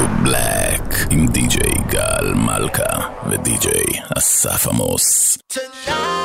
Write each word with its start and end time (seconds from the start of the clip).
to 0.00 0.28
Black 0.28 1.06
עם 1.10 1.26
די.ג'יי 1.26 1.74
גל 1.88 2.34
מלכה 2.34 3.00
ודי.ג'יי 3.30 4.00
אסף 4.18 4.66
עמוס. 4.66 5.38
Tonight 5.52 6.19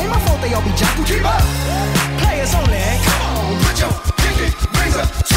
ain't 0.00 0.10
my 0.10 0.18
fault 0.20 0.40
they 0.40 0.52
all 0.54 0.62
be 0.62 0.70
jocking. 0.70 1.06
Keep 1.06 1.24
up. 1.24 1.42
Players 2.20 2.54
only. 2.54 2.80
Come 3.04 3.22
on, 3.22 3.62
put 3.64 3.80
your 3.80 3.92
pinky 4.16 4.48
rings 4.78 4.96
up 4.96 5.29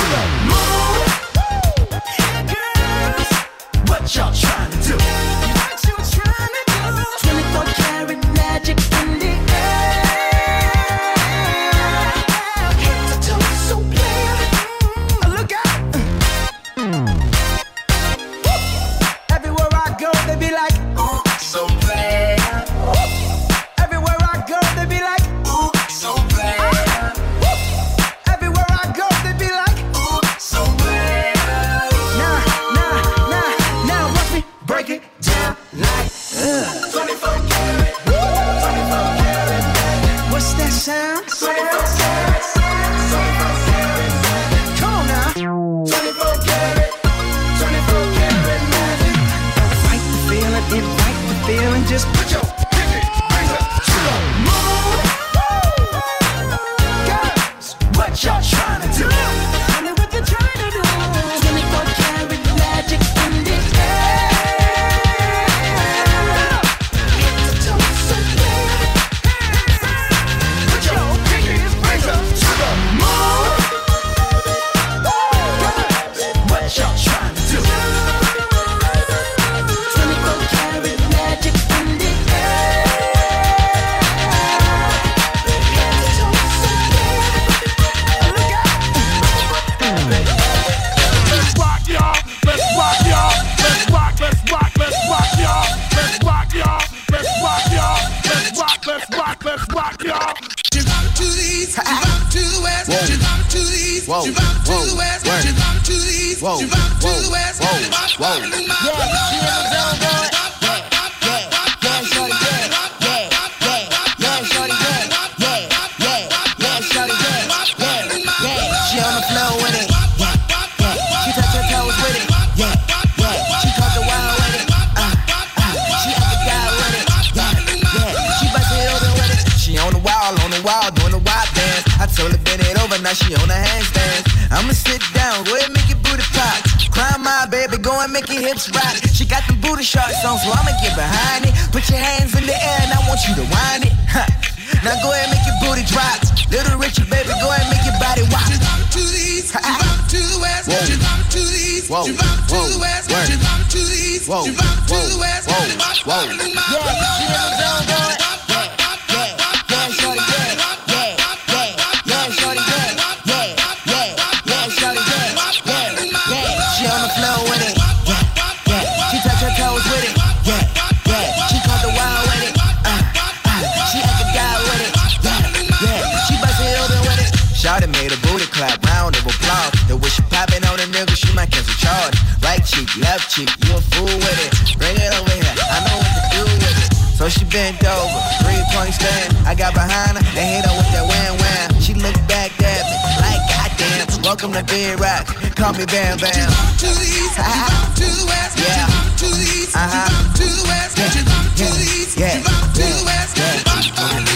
left 183.00 183.32
cheek, 183.32 183.50
you 183.66 183.76
a 183.76 183.82
fool 183.94 184.06
with 184.06 184.40
it. 184.46 184.52
Bring 184.78 184.96
it 184.96 185.14
over 185.16 185.32
here, 185.32 185.56
I 185.72 185.78
know 185.88 185.98
what 186.00 186.12
to 186.12 186.24
do 186.36 186.42
with 186.44 186.84
it. 186.84 186.92
So 187.18 187.30
she 187.30 187.46
bent 187.46 187.84
over, 187.84 188.20
three 188.44 188.62
point 188.74 188.94
stand. 188.94 189.38
I 189.48 189.56
got 189.56 189.74
behind 189.74 190.18
her 190.18 190.24
and 190.24 190.48
hit 190.48 190.66
her 190.66 190.76
with 190.76 190.90
that 190.92 191.06
wham 191.08 191.34
wham. 191.40 191.82
She 191.82 191.94
looked 191.94 192.24
back 192.28 192.52
at 192.62 192.84
me 192.84 192.98
like 193.22 193.42
goddamn. 193.48 194.24
Welcome 194.24 194.54
to 194.54 194.64
Bedrock, 194.64 195.28
call 195.56 195.74
me 195.74 195.86
Bam 195.86 196.18
Bam. 196.20 196.50
To 196.82 196.88
the 196.88 197.08
east, 197.08 197.36
to 197.38 198.06
the 198.06 198.26
west, 198.28 198.58
yeah. 198.60 198.88
To 199.20 199.28
the 199.28 199.46
east, 199.46 199.76
uh-huh. 199.76 200.10
to 200.36 200.44
the 200.44 200.64
west, 200.68 200.98
yeah. 200.98 201.10
to 201.10 201.66
the 201.68 201.84
east, 201.84 202.18
yeah. 202.18 202.42
to 202.42 202.82
the 202.82 203.02
west. 203.06 203.38
Yeah. 203.38 203.74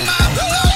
Drive 0.07 0.37
a 0.37 0.66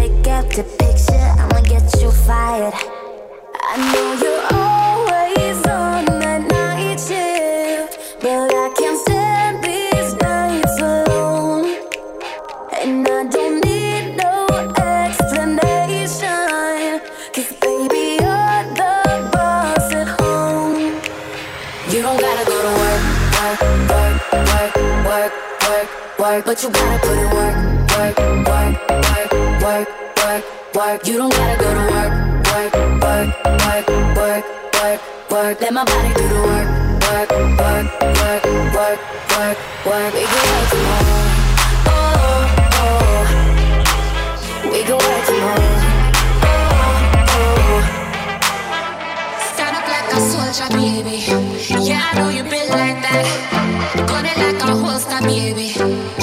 pick 0.00 0.26
up 0.28 0.48
the 0.48 0.64
picture, 0.80 1.28
I'ma 1.40 1.60
get 1.72 1.84
you 2.00 2.10
fired. 2.10 2.72
I 3.70 3.74
know 3.92 4.08
you're 4.22 4.46
always 4.64 5.58
on 5.68 6.04
the 6.24 6.34
night 6.54 6.98
shift, 7.06 7.92
but 8.22 8.48
I 8.64 8.66
can't 8.78 8.98
stand 9.04 9.62
these 9.62 10.10
nights 10.24 10.76
alone. 10.80 11.66
And 12.80 13.06
I 13.06 13.20
don't 13.34 13.56
need 13.68 14.16
no 14.24 14.34
explanation, 14.96 16.20
cause 17.34 17.50
baby, 17.60 18.04
you're 18.24 18.62
the 18.80 18.94
boss 19.34 19.92
at 20.00 20.08
home. 20.18 20.96
You 21.92 22.00
don't 22.06 22.20
gotta 22.26 22.44
go 22.50 22.56
to 22.66 22.72
work, 22.80 23.02
work, 23.36 23.60
work, 23.92 24.16
work, 24.32 24.72
work, 25.10 25.32
work, 25.68 25.88
work, 26.18 26.44
but 26.46 26.56
you 26.62 26.68
gotta 26.70 26.98
put 27.06 27.18
in 27.18 27.28
work, 27.36 27.56
work, 27.98 28.16
work 28.48 28.89
work. 30.80 31.06
You 31.06 31.16
don't 31.18 31.32
gotta 31.32 31.56
go 31.62 31.68
to 31.78 31.84
work, 31.92 32.12
work, 32.50 32.72
work, 33.04 33.28
work, 33.64 33.86
work, 34.16 34.44
work, 34.80 35.00
work. 35.30 35.60
Let 35.60 35.72
my 35.74 35.84
body 35.84 36.12
do 36.18 36.24
the 36.32 36.40
work, 36.50 36.68
work, 37.06 37.30
work, 37.60 37.86
work, 38.20 38.44
work, 38.76 39.00
work, 39.36 39.56
work. 39.86 40.10
We 40.16 40.22
can 40.32 40.42
work 40.50 40.66
some 40.70 40.84
more, 40.88 41.04
Oh, 41.92 42.00
oh. 42.84 43.22
We 44.72 44.80
can 44.88 44.98
work 45.04 45.24
some 45.28 45.42
more, 45.44 45.64
oh, 46.48 47.36
oh. 47.36 47.78
Stand 49.52 49.74
up 49.78 49.86
like 49.94 50.08
a 50.16 50.18
Soldier, 50.32 50.68
baby. 50.76 51.16
Yeah, 51.88 52.08
I 52.08 52.12
know 52.18 52.28
you 52.30 52.42
been 52.44 52.68
like 52.80 52.98
that. 53.06 53.24
Got 54.08 54.24
it 54.30 54.36
like 54.44 54.60
a 54.62 54.66
holster, 54.82 55.20
baby. 55.28 55.68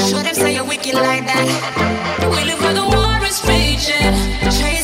Show 0.10 0.22
them 0.26 0.34
say 0.34 0.56
you're 0.56 0.66
wicked 0.66 0.96
like 0.96 1.26
that. 1.30 1.48
We 2.32 2.44
live 2.50 2.58
for 2.58 2.74
the 2.74 2.82
world 2.90 3.07
is. 3.46 4.77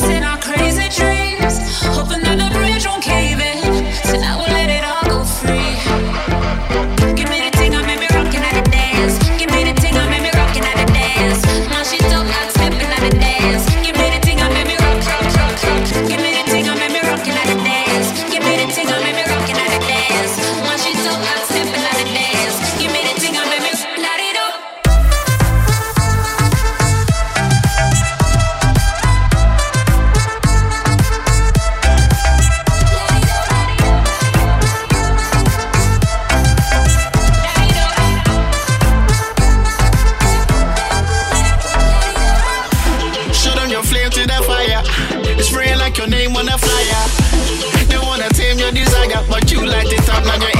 It's 45.39 45.49
free 45.49 45.75
like 45.75 45.97
your 45.97 46.07
name 46.07 46.35
on 46.35 46.47
a 46.47 46.57
flyer. 46.57 47.03
They 47.87 47.97
wanna 47.97 48.29
tame 48.29 48.59
your 48.59 48.71
desire, 48.71 49.23
but 49.29 49.51
you 49.51 49.65
light 49.65 49.91
it 49.91 50.09
up, 50.09 50.25
now 50.25 50.52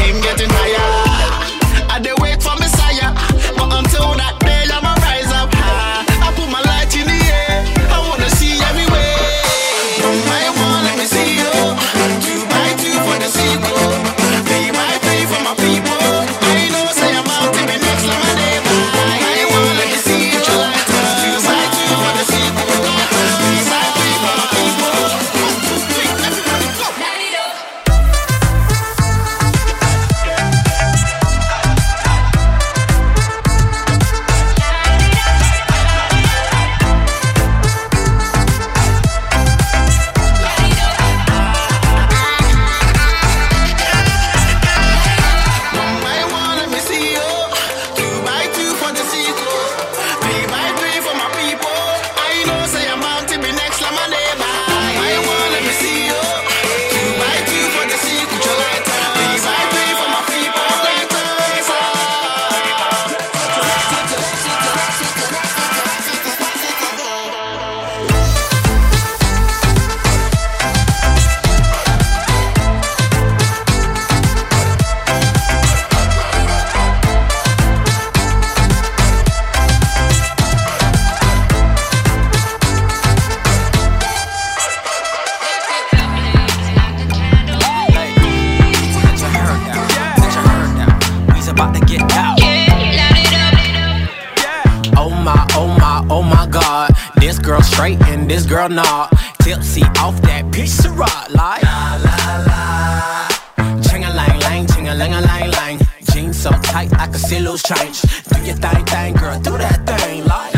Tipsy 99.63 99.83
off 100.01 100.21
that 100.23 100.51
pitch 100.51 100.71
rock 100.89 101.29
like 101.29 101.63
la 101.63 101.95
la 102.03 102.35
la. 102.49 103.81
Ching 103.81 104.03
a 104.03 104.09
lang 104.09 104.37
lang, 104.41 104.67
ching 104.67 104.89
a 104.89 104.93
lang 104.93 105.13
a 105.13 105.21
lang 105.21 105.51
lang. 105.51 105.79
Jeans 106.11 106.37
so 106.37 106.51
tight 106.63 106.91
I 106.99 107.05
can 107.05 107.13
see 107.13 107.39
loose 107.39 107.63
change. 107.63 108.01
Do 108.01 108.43
your 108.43 108.57
thing, 108.57 108.83
thing, 108.83 109.13
girl, 109.13 109.39
do 109.39 109.57
that 109.57 109.87
thing 109.87 110.25
like 110.25 110.52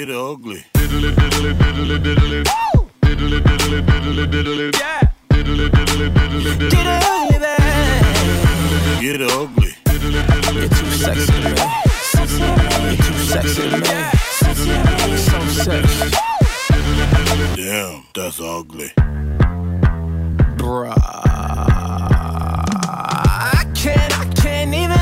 Get 0.00 0.08
ugly. 0.16 0.64
Diddly 0.72 1.12
diddly 1.12 1.52
diddly 1.52 1.98
diddly. 1.98 2.40
Diddly 3.02 3.38
diddly 3.42 3.80
diddly 3.84 4.24
diddly. 4.32 4.72
Yeah. 4.80 5.00
Diddly 5.28 5.68
diddly 5.68 6.08
diddly 6.08 6.52
diddly. 6.56 6.70
Get 6.70 6.86
ugly, 7.04 7.38
baby. 7.44 7.68
Get 9.04 9.20
ugly. 9.20 9.72
Diddly 9.84 10.22
diddly. 10.30 10.64
So 15.18 15.38
sexy. 15.64 16.08
Damn, 17.56 17.96
that's 18.14 18.40
ugly. 18.40 18.90
Bruh. 20.56 20.94
I 23.52 23.70
can't, 23.74 24.18
I 24.18 24.24
can't 24.34 24.74
even 24.74 24.99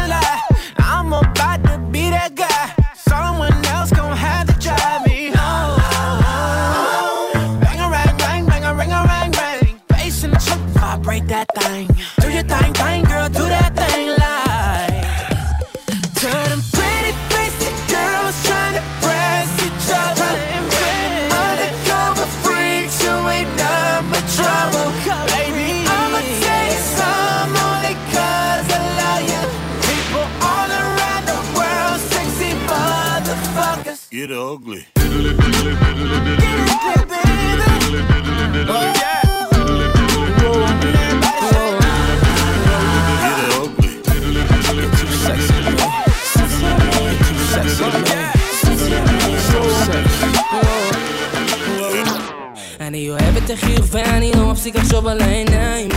את 53.48 53.52
החיוך 53.52 53.86
ואני 53.90 54.32
לא 54.32 54.46
מפסיק 54.52 54.76
לחשוב 54.76 55.06
על 55.06 55.20
העיניים. 55.20 55.88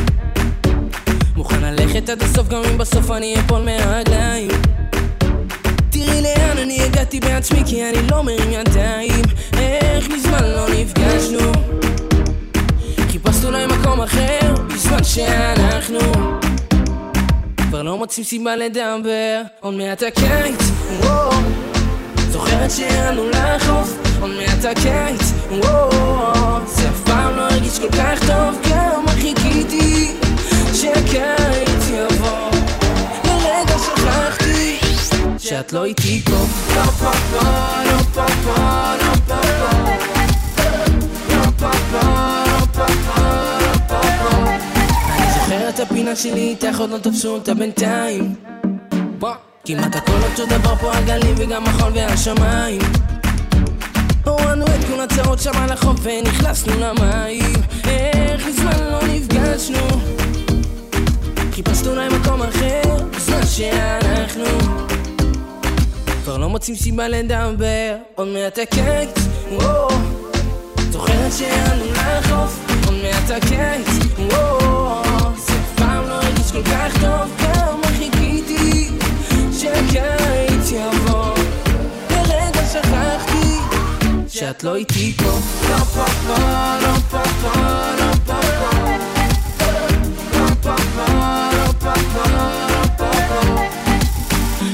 מוכן 1.35 1.61
ללכת 1.61 2.09
עד 2.09 2.21
הסוף 2.21 2.47
גם 2.47 2.61
אם 2.71 2.77
בסוף 2.77 3.11
אני 3.11 3.35
אפול 3.39 3.61
מהרגליים. 3.61 4.47
תראי 5.89 6.21
לאן 6.21 6.57
אני 6.57 6.83
הגעתי 6.83 7.19
בעצמי 7.19 7.63
כי 7.65 7.89
אני 7.89 8.07
לא 8.11 8.23
מרים 8.23 8.51
ידיים. 8.51 9.21
איך 9.53 10.09
מזמן 10.09 10.43
לא 10.43 10.65
נפגשנו? 10.69 11.51
חיפשנו 13.11 13.47
אולי 13.47 13.65
מקום 13.65 14.01
אחר 14.01 14.53
בזמן 14.73 15.03
שאנחנו 15.03 15.99
כבר 17.57 17.83
לא 17.83 17.97
מוצאים 17.97 18.25
סיבה 18.25 18.55
לדבר 18.55 19.41
עוד 19.59 19.73
מעט 19.73 20.03
הקיץ. 20.03 20.71
וואו 20.99 21.31
זוכרת 22.31 22.71
שירדנו 22.71 23.29
לחוף 23.29 24.10
עוד 24.21 24.31
מעט 24.37 24.65
הקיץ 24.65 25.33
וואו 25.51 26.59
זה 26.67 26.89
אף 26.89 27.01
פעם 27.03 27.35
לא 27.35 27.41
הרגיש 27.41 27.79
כל 27.79 27.91
כך 27.91 28.19
טוב 28.19 28.59
כמה 28.63 29.11
חיכיתי 29.11 30.11
שהקיץ 30.73 31.89
יבוא. 31.89 32.51
לרגע 33.25 33.77
שכחתי 33.77 34.79
שאת 35.37 35.73
לא 35.73 35.85
איתי 35.85 36.21
פה. 36.21 36.45
אני 45.17 45.33
זוכר 45.33 45.69
את 45.69 45.79
הפינה 45.79 46.15
שלי 46.15 46.49
איתך 46.49 46.79
עוד 46.79 46.89
לא 46.89 46.97
תפסו 46.97 47.29
אותה 47.29 47.53
בינתיים. 47.53 48.35
כמעט 49.65 49.95
הכל 49.95 50.11
אותו 50.31 50.45
דבר 50.45 50.75
פה 50.75 50.93
הגלים 50.93 51.35
וגם 51.37 51.63
החול 51.65 51.91
והשמיים 51.95 52.81
הורדנו 54.25 54.65
את 54.65 54.85
כל 54.87 54.99
הצרות 54.99 55.39
שם 55.39 55.51
על 55.55 55.71
החוף 55.71 55.99
ונכנסנו 56.01 56.73
למים. 56.79 57.53
איך 57.83 58.47
מזמן 58.47 58.83
לא 58.91 58.99
נפגשנו? 59.07 59.87
חיפשנו 61.51 61.95
להם 61.95 62.21
מקום 62.21 62.41
אחר 62.41 62.81
בזמן 63.15 63.45
שאנחנו. 63.45 64.43
כבר 66.23 66.37
לא 66.37 66.49
מוצאים 66.49 66.75
סיבה 66.77 67.07
לדבר 67.07 67.95
עוד 68.15 68.27
מעט 68.27 68.59
וואו 69.51 69.87
זוכרת 70.89 71.31
שירדנו 71.37 71.85
לחוף? 71.91 72.59
עוד 72.85 72.95
מעט 73.03 73.29
הקיץ 73.29 73.87
וואו 74.19 75.03
זה 75.37 75.53
פעם 75.75 76.07
לא 76.09 76.13
הרגיש 76.13 76.51
כל 76.51 76.63
כך 76.63 77.01
טוב 77.01 77.37
כמה 77.37 77.87
חיכיתי 77.97 78.89
שהקיץ 79.59 80.71
יבוא. 80.71 81.35
לרגע 82.11 82.65
שכחתי 82.71 83.20
שאת 84.41 84.63
לא 84.63 84.75
איתי 84.75 85.13
פה. 85.17 85.23
לא 85.69 85.77
פה 85.77 86.05
פה, 86.05 86.37
לא 86.81 86.93
פה 87.09 87.23
פה, 87.41 87.51
לא 87.99 88.11
פה 88.25 88.33
פה 88.51 88.71
לא 90.37 90.75
לא 91.53 91.73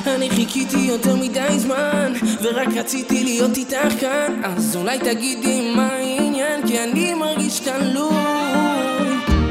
לא 0.06 0.16
אני 0.16 0.30
חיכיתי 0.30 0.78
יותר 0.78 1.16
מדי 1.16 1.60
זמן 1.60 2.14
ורק 2.42 2.68
רציתי 2.78 3.24
להיות 3.24 3.58
איתך 3.58 4.00
כאן. 4.00 4.42
אז 4.44 4.76
אולי 4.76 5.00
תגידי 5.00 5.74
מה 5.76 5.88
העניין 5.88 6.68
כי 6.68 6.84
אני 6.84 7.14
מרגיש 7.14 7.60
תלוי 7.60 8.16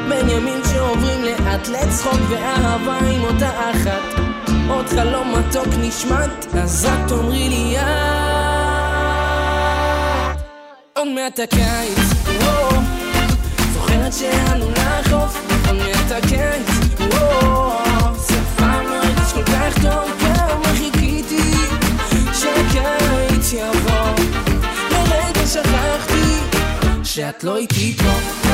בין 0.09 0.29
ימים 0.29 0.61
שעוברים 0.73 1.23
לאט 1.25 1.69
לצחוק 1.69 2.21
ואהבה 2.31 2.99
עם 2.99 3.23
אותה 3.23 3.71
אחת. 3.71 4.21
עוד 4.69 4.89
חלום 4.89 5.35
מתוק 5.39 5.69
נשמט 5.81 6.47
אז 6.55 6.85
רק 6.85 7.09
תאמרי 7.09 7.49
לי 7.49 7.77
את 7.79 8.26
עוד 11.07 11.15
מעט 11.15 11.41
הקיץ. 11.41 11.99
וואו. 12.41 12.83
זוכרת 13.75 14.13
שירדנו 14.13 14.71
לחוף 14.71 15.39
עוד 15.67 15.77
מעט 15.77 16.13
הקיץ. 16.13 16.69
וואו. 17.01 17.73
לא 18.61 18.95
הרגיש 18.95 19.33
כל 19.35 19.43
כך 19.43 19.75
טוב 19.83 20.11
כמה 20.21 20.69
חיכיתי 20.79 21.53
שהקיץ 22.33 23.53
יבוא. 23.53 24.27
לרגע 24.91 25.47
שכחתי 25.47 26.59
שאת 27.05 27.45
לא 27.45 27.57
איתי 27.57 27.97
פה 27.97 28.46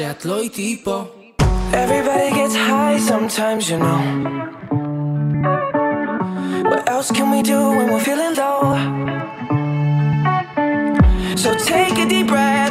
שאת 0.00 0.24
לא 0.24 0.40
איתי 0.40 0.80
פה 0.84 1.04
Everybody 1.72 2.30
gets 2.40 2.56
high 2.68 2.98
sometimes, 3.12 3.64
you 3.70 3.78
know. 3.84 4.00
What 6.70 6.82
else 6.94 7.08
can 7.18 7.28
we 7.34 7.40
do 7.52 7.58
when 7.76 7.86
we're 7.92 8.06
feeling 8.08 8.34
low? 8.42 8.60
So 11.42 11.48
take 11.72 11.96
a 12.04 12.06
deep 12.12 12.28
breath 12.32 12.69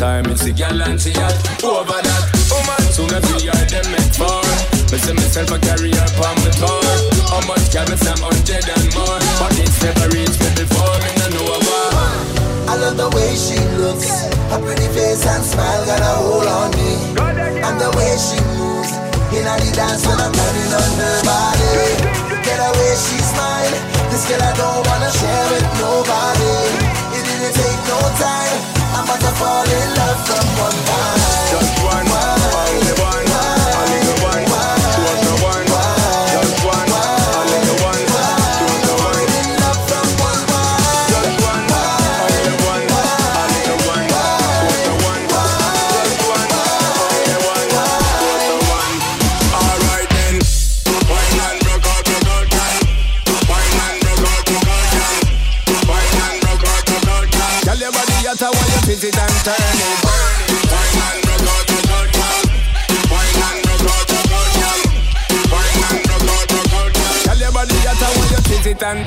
Time. 0.00 0.24
It's 0.30 0.44
the 0.44 0.52
girl 0.52 0.80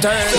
it 0.05 0.32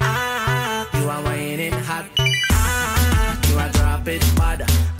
Ah, 0.00 0.88
you 0.98 1.08
are 1.08 1.22
whining 1.22 1.72
hot. 1.72 2.06
Ah, 2.50 3.40
you 3.48 3.58
are 3.58 3.70
dropping 3.70 4.20
bad. 4.36 4.95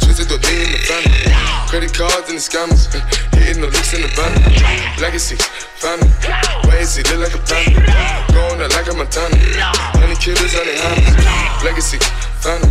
Twisted 0.00 0.28
to 0.28 0.36
lean 0.46 0.60
in 0.66 0.72
the 0.72 0.82
family. 0.86 1.22
Credit 1.68 1.92
cards 1.92 2.28
and 2.30 2.38
the 2.38 2.42
scammers. 2.42 2.88
Hitting 3.38 3.62
the 3.62 3.68
looks 3.68 3.94
in 3.94 4.02
the 4.02 4.08
van. 4.16 4.32
Legacy 5.00 5.36
family. 5.78 6.10
Why 6.66 6.76
is 6.82 6.98
it 6.98 7.06
look 7.10 7.22
like 7.22 7.34
a 7.34 7.42
panda? 7.46 7.80
Going 8.34 8.60
out 8.60 8.74
like 8.74 8.90
a 8.90 8.94
Montana. 8.94 9.38
Honey 9.94 10.16
killers 10.18 10.54
on 10.58 10.66
their 10.66 10.76
hands. 10.76 11.64
Legacies, 11.64 12.02
family. 12.42 12.70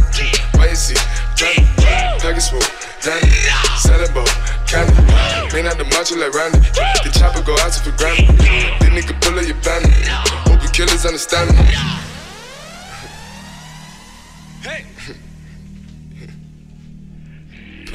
Why 0.59 0.67
is 0.67 0.91
it 0.91 0.99
Johnny? 1.35 1.63
Package 2.19 2.51
swoop, 2.51 2.67
Danny. 3.01 3.31
Selling 3.79 4.11
ball, 4.13 4.27
candy. 4.67 4.93
Man 5.55 5.67
out 5.67 5.77
the 5.77 5.85
macho 5.95 6.19
like 6.19 6.33
Randy. 6.35 6.59
The 7.03 7.11
chopper 7.15 7.41
go 7.41 7.55
out 7.63 7.71
to 7.71 7.79
for 7.79 7.95
Grammy. 7.95 8.27
Then 8.79 8.91
nigga 8.91 9.15
pull 9.21 9.39
up 9.39 9.47
your 9.47 9.57
bandit. 9.63 9.91
Hope 10.45 10.61
you 10.61 10.69
killers 10.69 11.05
understand 11.05 11.49
me. 11.55 11.63
Hey! 14.61 14.96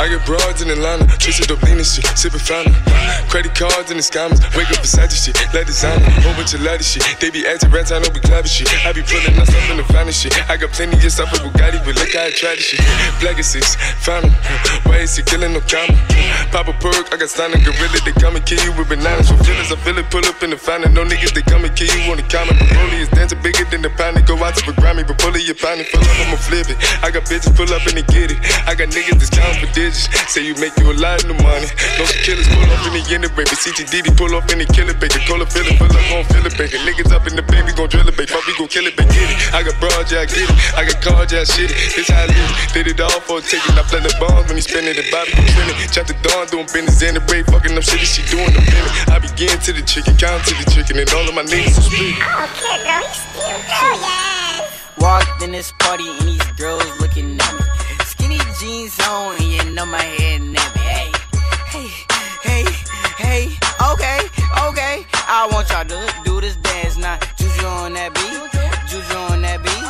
I 0.00 0.08
get 0.08 0.24
broads 0.24 0.64
in 0.64 0.72
Atlanta, 0.72 1.04
twisted 1.20 1.52
up 1.52 1.60
lean 1.60 1.76
and 1.76 1.84
shit, 1.84 2.08
sipping 2.16 2.40
fountain. 2.40 2.72
Credit 3.28 3.52
cards 3.52 3.92
and 3.92 4.00
the 4.00 4.04
scammers, 4.04 4.40
wake 4.56 4.72
up 4.72 4.80
beside 4.80 5.12
the 5.12 5.14
shit, 5.14 5.36
let 5.52 5.68
designer, 5.68 6.00
whole 6.24 6.32
bunch 6.40 6.56
of 6.56 6.64
ladder 6.64 6.80
shit. 6.80 7.04
They 7.20 7.28
be 7.28 7.44
acting 7.44 7.68
rats, 7.68 7.92
I 7.92 8.00
know 8.00 8.08
we 8.08 8.24
clever 8.24 8.48
shit. 8.48 8.72
I 8.80 8.96
be 8.96 9.04
pulling 9.04 9.36
up 9.36 9.44
in 9.68 9.76
the 9.76 9.84
finest 9.92 10.24
shit. 10.24 10.32
I 10.48 10.56
got 10.56 10.72
plenty 10.72 10.96
of 10.96 11.12
stuff 11.12 11.28
with 11.36 11.44
Bugatti, 11.44 11.84
but 11.84 12.00
look 12.00 12.16
how 12.16 12.24
I 12.24 12.32
try 12.32 12.56
this 12.56 12.72
shit. 12.72 12.80
Black 13.20 13.36
is 13.36 13.52
six, 13.52 13.76
why 14.88 15.04
is 15.04 15.12
he 15.12 15.22
killing 15.22 15.52
no 15.52 15.60
comma? 15.68 15.92
Pop 16.48 16.72
a 16.72 16.74
perk, 16.80 17.12
I 17.12 17.20
got 17.20 17.28
stunning 17.28 17.60
gorilla, 17.60 18.00
they 18.00 18.16
come 18.16 18.40
and 18.40 18.44
kill 18.48 18.64
you 18.64 18.72
with 18.80 18.88
bananas. 18.88 19.28
For 19.28 19.36
feelings, 19.44 19.68
I 19.68 19.76
feel 19.84 20.00
it, 20.00 20.08
pull 20.08 20.24
up 20.24 20.40
in 20.40 20.48
the 20.48 20.56
fountain. 20.56 20.96
No 20.96 21.04
niggas, 21.04 21.36
they 21.36 21.44
come 21.44 21.68
and 21.68 21.76
kill 21.76 21.92
you 21.92 22.08
on 22.08 22.16
the 22.16 22.24
comment. 22.32 22.56
Broly 22.72 23.04
is 23.04 23.12
dancing 23.12 23.36
bigger 23.44 23.68
than 23.68 23.84
the 23.84 23.92
pound, 24.00 24.16
go 24.24 24.40
out 24.40 24.56
to 24.56 24.64
the 24.64 24.72
Grammy, 24.80 25.04
but 25.04 25.20
pull 25.20 25.36
it, 25.36 25.44
your 25.44 25.60
pound, 25.60 25.84
pull 25.92 26.00
up, 26.00 26.24
I'ma 26.24 26.40
flip 26.40 26.72
it. 26.72 26.80
I 27.04 27.12
got 27.12 27.28
bitches 27.28 27.52
pull 27.52 27.68
up 27.68 27.84
and 27.84 28.00
they 28.00 28.06
get 28.08 28.32
it. 28.32 28.40
I 28.64 28.72
got 28.72 28.88
niggas 28.96 29.20
that's 29.20 29.28
counting 29.28 29.60
for 29.60 29.68
digits. 29.90 30.32
Say 30.32 30.46
you 30.46 30.54
make 30.62 30.76
you 30.78 30.90
a 30.90 30.96
lot 30.96 31.22
of 31.24 31.34
money. 31.42 31.66
No 31.98 32.04
some 32.06 32.22
killers 32.22 32.46
pull 32.48 32.70
up 32.70 32.86
in 32.86 32.92
the 32.94 33.02
end 33.10 33.24
of 33.24 33.34
baby. 33.34 33.50
CTDD 33.50 34.16
pull 34.16 34.34
up 34.34 34.46
in 34.50 34.58
the 34.58 34.66
killer 34.66 34.94
baby. 34.94 35.18
Call 35.26 35.42
it, 35.42 35.50
fill 35.50 35.66
it, 35.66 35.78
pull 35.78 35.90
up, 35.90 36.04
gon' 36.10 36.24
fill 36.30 36.46
baby. 36.54 36.78
Niggas 36.86 37.12
up 37.12 37.26
in 37.26 37.34
the 37.36 37.42
baby, 37.42 37.72
gon' 37.74 37.88
drill 37.88 38.06
it, 38.06 38.16
baby. 38.16 38.30
Fuck, 38.30 38.46
we 38.46 38.54
gon' 38.56 38.68
kill 38.68 38.86
it, 38.86 38.96
baby. 38.96 39.10
Get 39.10 39.30
it. 39.30 39.54
I 39.54 39.62
got 39.62 39.76
broad, 39.82 40.06
yeah, 40.10 40.22
I 40.22 40.26
get 40.26 40.46
it. 40.46 40.54
I 40.78 40.82
got 40.86 40.98
cards, 41.02 41.32
yeah, 41.32 41.42
I 41.42 41.44
shit 41.44 41.70
it. 41.70 41.76
This 41.94 42.08
how 42.08 42.22
I 42.22 42.30
live. 42.30 42.50
Did 42.72 42.86
it 42.86 43.00
all 43.00 43.20
for 43.26 43.38
a 43.38 43.42
ticket. 43.42 43.74
I 43.74 43.82
play 43.90 44.00
the 44.00 44.14
bombs 44.22 44.46
when 44.46 44.56
he 44.56 44.62
spinning 44.62 44.94
the 44.94 45.04
Bobby, 45.10 45.34
he 45.34 45.50
spinning. 45.50 45.76
Chop 45.90 46.06
the 46.06 46.16
dawn, 46.22 46.46
doing 46.48 46.68
business 46.70 47.02
in 47.02 47.14
the 47.18 47.22
break. 47.26 47.46
Fucking 47.50 47.74
up 47.74 47.82
shit, 47.82 48.06
she 48.06 48.22
doing 48.30 48.50
the 48.54 48.62
minute. 48.62 48.94
I 49.10 49.18
begin 49.18 49.58
to 49.66 49.70
the 49.74 49.82
chicken, 49.82 50.14
count 50.16 50.46
to 50.46 50.54
the 50.54 50.66
chicken, 50.70 50.98
and 50.98 51.08
all 51.10 51.26
of 51.26 51.34
my 51.34 51.42
niggas 51.42 51.74
are 51.74 51.86
split. 51.86 52.14
Oh, 52.22 52.46
okay, 52.46 52.78
girl, 52.86 53.02
he's 53.02 53.18
still 53.18 53.58
good, 53.66 53.98
yes. 53.98 54.80
Walked 55.00 55.42
in 55.42 55.52
this 55.52 55.72
party 55.80 56.06
and 56.06 56.20
these 56.28 56.44
girls 56.60 56.84
looking 57.00 57.40
at 57.40 57.54
me. 57.54 57.59
Skinny 58.90 59.08
on 59.08 59.36
and 59.36 59.44
you 59.44 59.74
know 59.74 59.86
my 59.86 60.02
head 60.02 60.40
nappy. 60.40 60.80
Hey, 60.80 61.10
hey, 61.72 61.88
hey, 62.42 62.64
hey. 63.18 63.42
Okay, 63.92 64.20
okay. 64.66 65.06
I 65.28 65.48
want 65.52 65.70
y'all 65.70 65.84
to 65.84 66.14
do 66.24 66.40
this 66.40 66.56
dance 66.56 66.96
now. 66.96 67.18
Juju 67.36 67.66
on 67.66 67.92
that 67.94 68.14
beat. 68.14 68.34
Juju 68.90 69.16
on 69.30 69.42
that 69.42 69.62
beat. 69.62 69.84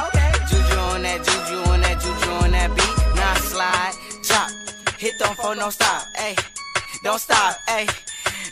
Juju 0.51 0.79
on 0.79 1.03
that, 1.03 1.25
juju 1.25 1.71
on 1.71 1.81
that, 1.81 2.01
juju 2.01 2.31
on 2.45 2.51
that 2.53 2.71
beat. 2.77 3.17
Now 3.17 3.35
slide, 3.35 3.95
drop, 4.23 4.51
hit 4.99 5.15
don't 5.19 5.37
phone, 5.37 5.59
don't 5.59 5.73
stop. 5.73 6.05
Hey, 6.17 6.37
don't 7.03 7.19
stop. 7.21 7.57
Hey. 7.69 7.87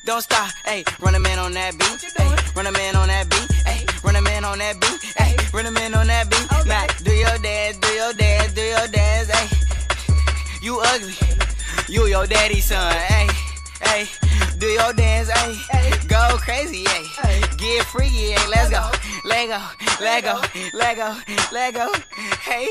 Don't 0.06 0.22
stop, 0.22 0.48
ayy. 0.64 0.88
Running 1.02 1.20
man 1.20 1.38
on 1.38 1.52
that 1.52 1.76
beat, 1.76 2.00
ayy. 2.16 2.56
Running 2.56 2.72
man 2.72 2.96
on 2.96 3.08
that 3.08 3.28
beat, 3.28 3.48
ayy. 3.66 4.02
Running 4.02 4.22
man 4.22 4.44
on 4.44 4.58
that 4.58 4.80
beat, 4.80 5.00
ayy. 5.20 5.52
Running 5.52 5.74
man 5.74 5.94
on 5.94 6.06
that 6.06 6.30
beat. 6.30 6.66
Now 6.66 6.86
do 7.04 7.12
your 7.12 7.36
dance, 7.38 7.76
do 7.76 7.88
your 7.88 8.12
dance, 8.14 8.52
do 8.54 8.62
your 8.62 8.86
dance, 8.88 9.28
ayy. 9.28 9.67
You 10.60 10.80
ugly, 10.80 11.14
you 11.88 12.06
your 12.06 12.26
daddy's 12.26 12.64
son, 12.64 12.92
Hey, 12.92 13.28
Hey, 13.80 14.27
do 14.58 14.66
your 14.66 14.92
dance, 14.92 15.30
ayy. 15.30 16.08
Go 16.08 16.36
crazy, 16.38 16.84
ayy. 16.84 17.56
Get 17.58 17.84
freaky, 17.86 18.34
ayy. 18.34 18.50
Let's 18.50 18.70
go. 18.70 18.90
Let 19.24 19.48
go, 19.48 19.60
let 20.00 20.24
go, 20.24 20.40
let 20.72 20.96
go, 20.96 21.14
let 21.52 21.74
go. 21.74 21.92
Hey, 22.40 22.68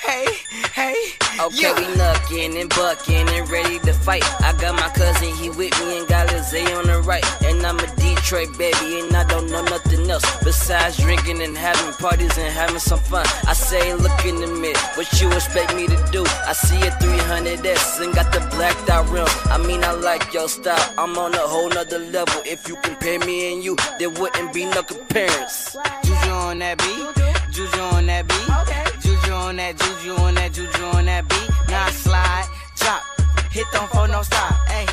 hey, 0.00 0.26
hey. 0.74 0.96
Okay, 1.38 1.56
Yeah. 1.62 1.74
we 1.78 1.84
knuckin' 1.96 2.60
and 2.60 2.68
buckin' 2.70 3.28
and 3.28 3.48
ready 3.48 3.78
to 3.80 3.92
fight. 3.92 4.24
I 4.42 4.52
got 4.54 4.74
my 4.74 4.88
cousin, 4.88 5.32
he 5.36 5.50
with 5.50 5.78
me 5.80 5.98
and 5.98 6.08
got 6.08 6.32
Lizzie 6.32 6.66
on 6.72 6.86
the 6.86 7.00
right. 7.02 7.24
And 7.44 7.64
I'm 7.64 7.78
a 7.78 7.86
Detroit 7.96 8.58
baby, 8.58 9.00
and 9.00 9.14
I 9.14 9.24
don't 9.24 9.48
know 9.50 9.62
nothing 9.62 10.10
else 10.10 10.24
besides 10.42 10.96
drinking 10.96 11.40
and 11.42 11.56
having 11.56 11.92
parties 11.94 12.36
and 12.36 12.52
having 12.52 12.80
some 12.80 12.98
fun. 12.98 13.24
I 13.46 13.52
say, 13.52 13.94
look 13.94 14.24
in 14.26 14.40
the 14.40 14.48
mirror, 14.48 14.76
what 14.96 15.08
you 15.20 15.30
expect 15.32 15.74
me 15.76 15.86
to 15.86 16.08
do? 16.10 16.24
I 16.46 16.52
see 16.54 16.80
a 16.86 16.90
300S 16.90 18.00
and 18.02 18.12
got 18.14 18.32
the 18.32 18.40
blacked 18.56 18.90
out 18.90 19.08
rim. 19.10 19.28
I 19.46 19.58
mean, 19.58 19.84
I 19.84 19.92
like 19.92 20.32
your 20.34 20.48
style, 20.48 20.94
I'm 20.98 21.16
on 21.18 21.29
a 21.34 21.46
whole 21.46 21.68
nother 21.68 21.98
level. 21.98 22.42
If 22.44 22.68
you 22.68 22.76
compare 22.76 23.18
me 23.20 23.52
and 23.52 23.62
you, 23.62 23.76
there 23.98 24.10
wouldn't 24.10 24.52
be 24.52 24.64
no 24.64 24.82
comparison. 24.82 25.82
Juju 26.02 26.30
on 26.30 26.58
that 26.60 26.78
beat, 26.78 27.54
Juju 27.54 27.80
on 27.80 28.06
that 28.06 28.26
beat, 28.28 29.02
Juju 29.02 29.32
on 29.32 29.56
that, 29.56 29.76
Juju 29.76 30.14
on 30.22 30.34
that, 30.34 30.52
Juju 30.52 30.84
on 30.96 31.04
that 31.06 31.28
beat. 31.28 31.50
Now 31.68 31.88
slide, 31.90 32.46
drop, 32.76 33.02
hit 33.50 33.66
don't 33.72 33.90
phone, 33.90 34.10
don't 34.10 34.24
stop, 34.24 34.52
ayy, 34.68 34.88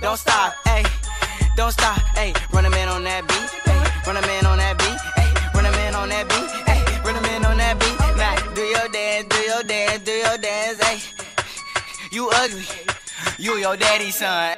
don't 0.00 0.16
stop, 0.16 0.54
ayy, 0.66 0.86
don't 1.56 1.72
stop, 1.72 1.98
ayy. 2.16 2.32
Running 2.52 2.70
man 2.70 2.88
on 2.88 3.04
that 3.04 3.26
beat, 3.26 3.50
ayy, 3.66 4.06
run 4.06 4.16
a 4.16 4.22
man 4.22 4.46
on 4.46 4.58
that 4.58 4.78
beat, 4.78 5.00
ayy, 5.18 5.54
run 5.54 5.66
a 5.66 5.70
man 5.72 5.94
on 5.94 6.08
that 6.08 6.28
beat, 6.28 6.50
ayy, 6.70 7.04
run 7.04 7.16
a 7.16 7.20
man 7.22 7.44
on 7.44 7.56
that 7.58 7.78
beat. 7.78 7.98
Now 8.16 8.54
do 8.54 8.62
your 8.62 8.88
dance, 8.88 9.26
do 9.28 9.38
your 9.38 9.62
dance, 9.62 10.02
do 10.04 10.12
your 10.12 10.38
dance, 10.38 10.78
ayy. 10.80 12.12
You 12.12 12.30
ugly, 12.32 12.64
you 13.38 13.56
your 13.56 13.76
daddy's 13.76 14.14
son. 14.16 14.56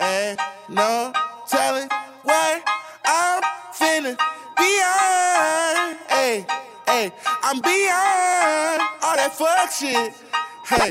Ain't 0.00 0.40
no 0.68 1.12
telling 1.48 1.88
what 2.24 2.62
I'm 3.04 3.42
feeling 3.72 4.16
beyond. 4.56 5.98
Hey, 6.08 6.44
hey, 6.88 7.12
I'm 7.42 7.60
beyond 7.60 8.82
all 9.02 9.16
that 9.16 9.32
fuck 9.34 9.70
shit. 9.70 10.12
Hey. 10.66 10.90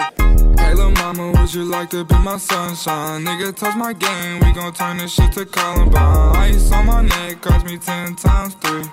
Hey, 0.57 0.73
lil' 0.73 0.91
mama, 0.91 1.31
would 1.31 1.53
you 1.53 1.65
like 1.65 1.89
to 1.89 2.05
be 2.05 2.15
my 2.19 2.37
sunshine? 2.37 3.25
Nigga, 3.25 3.53
touch 3.53 3.75
my 3.75 3.91
game, 3.91 4.39
we 4.39 4.53
gon' 4.53 4.73
turn 4.73 4.97
this 4.97 5.13
shit 5.13 5.33
to 5.33 5.45
Columbine. 5.45 6.35
Ice 6.37 6.71
on 6.71 6.85
my 6.85 7.01
neck 7.01 7.41
cost 7.41 7.65
me 7.65 7.77
ten 7.77 8.15
times 8.15 8.53
three. 8.55 8.85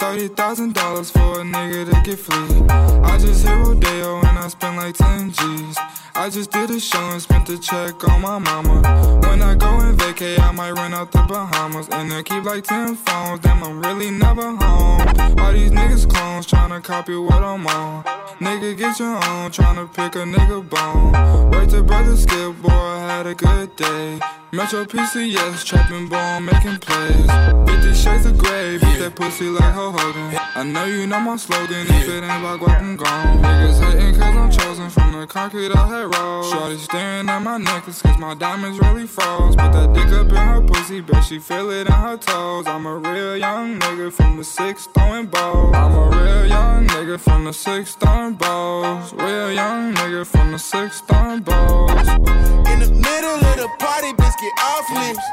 Thirty 0.00 0.26
thousand 0.26 0.74
dollars 0.74 1.12
for 1.12 1.40
a 1.40 1.44
nigga 1.44 1.88
to 1.88 2.02
get 2.02 2.18
free. 2.18 2.66
I 2.68 3.16
just 3.18 3.46
hit 3.46 3.54
Rodeo 3.54 4.18
and 4.18 4.38
I 4.38 4.48
spent 4.48 4.76
like 4.76 4.96
ten 4.96 5.30
G's. 5.30 5.78
I 6.14 6.28
just 6.28 6.50
did 6.50 6.70
a 6.70 6.78
show 6.78 7.00
and 7.10 7.22
spent 7.22 7.46
the 7.46 7.56
check 7.58 8.06
on 8.08 8.20
my 8.20 8.38
mama. 8.38 8.82
When 9.26 9.40
I 9.40 9.54
go 9.54 9.80
and 9.80 9.98
vacay, 9.98 10.38
I 10.38 10.52
might 10.52 10.72
run 10.72 10.92
out 10.92 11.10
the 11.10 11.22
Bahamas. 11.22 11.88
And 11.90 12.12
I 12.12 12.22
keep 12.22 12.44
like 12.44 12.64
ten 12.64 12.96
phones, 12.96 13.40
damn, 13.40 13.62
I'm 13.64 13.80
really 13.80 14.10
never 14.10 14.54
home. 14.54 15.00
All 15.38 15.52
these 15.52 15.70
niggas 15.70 16.08
clones 16.08 16.46
tryna 16.46 16.82
copy 16.82 17.16
what 17.16 17.42
I'm 17.42 17.66
on. 17.66 18.04
Nigga, 18.40 18.76
get 18.76 18.98
your 18.98 19.14
own, 19.14 19.50
tryna 19.50 19.88
pick 19.94 20.16
a 20.16 20.24
nigga 20.24 20.68
bone. 20.68 21.50
Wait 21.52 21.70
till 21.70 21.82
brother 21.82 22.16
skip, 22.16 22.60
boy, 22.60 22.70
I 22.70 22.98
had 23.08 23.26
a 23.26 23.34
good 23.34 23.74
day. 23.76 24.20
Metro 24.52 24.84
PCS, 24.84 25.64
trapping 25.64 26.08
bone, 26.08 26.44
making 26.44 26.76
plays. 26.78 27.30
50 27.70 27.94
shades 27.94 28.26
of 28.26 28.36
gray, 28.36 28.76
beat 28.76 28.98
that 28.98 29.12
pussy 29.14 29.48
like 29.48 29.72
Hulk 29.72 29.98
Hogan. 29.98 30.38
I 30.54 30.62
know 30.62 30.84
you 30.84 31.06
know 31.06 31.20
my 31.20 31.36
slogan, 31.36 31.86
if 31.86 32.08
it 32.08 32.22
ain't 32.22 32.24
about 32.24 32.60
guap, 32.60 32.80
I'm 32.80 32.96
gone. 32.96 33.42
Niggas 33.42 33.80
hating 33.80 34.20
cause 34.20 34.36
I'm 34.36 34.50
chosen 34.50 34.90
from 34.90 35.12
the 35.12 35.26
concrete 35.26 35.72
I 35.72 35.86
had 35.86 36.01
rolled. 36.06 36.52
Shorty 36.52 36.78
staring 36.78 37.28
at 37.28 37.40
my 37.40 37.58
necklace 37.58 38.02
cause 38.02 38.18
my 38.18 38.34
diamonds 38.34 38.78
really 38.78 39.06
froze. 39.06 39.56
Put 39.56 39.72
that 39.72 39.92
dick 39.92 40.08
up 40.08 40.28
in 40.28 40.36
her 40.36 40.60
pussy, 40.60 41.00
bet 41.00 41.24
she 41.24 41.38
feel 41.38 41.70
it 41.70 41.86
in 41.86 41.92
her 41.92 42.16
toes. 42.16 42.66
I'm 42.66 42.86
a 42.86 42.96
real 42.96 43.36
young 43.36 43.78
nigga 43.78 44.12
from 44.12 44.36
the 44.38 44.44
six 44.44 44.86
throwing 44.94 45.26
balls. 45.26 45.74
I'm 45.74 45.92
a 45.92 46.08
real 46.16 46.46
young 46.46 46.86
nigga 46.86 47.18
from 47.18 47.44
the 47.44 47.52
six 47.52 47.94
throwing 47.94 48.34
balls. 48.34 49.12
Real 49.14 49.52
young 49.52 49.94
nigga 49.94 50.26
from 50.26 50.52
the 50.52 50.58
six 50.58 51.00
throwing 51.02 51.40
balls. 51.40 51.90
In 51.90 52.78
the 52.80 52.90
middle 52.90 53.38
of 53.50 53.56
the 53.56 53.68
party, 53.78 54.12
bitch, 54.12 54.36
get 54.40 54.54
off 54.58 54.90
lips. 54.90 55.24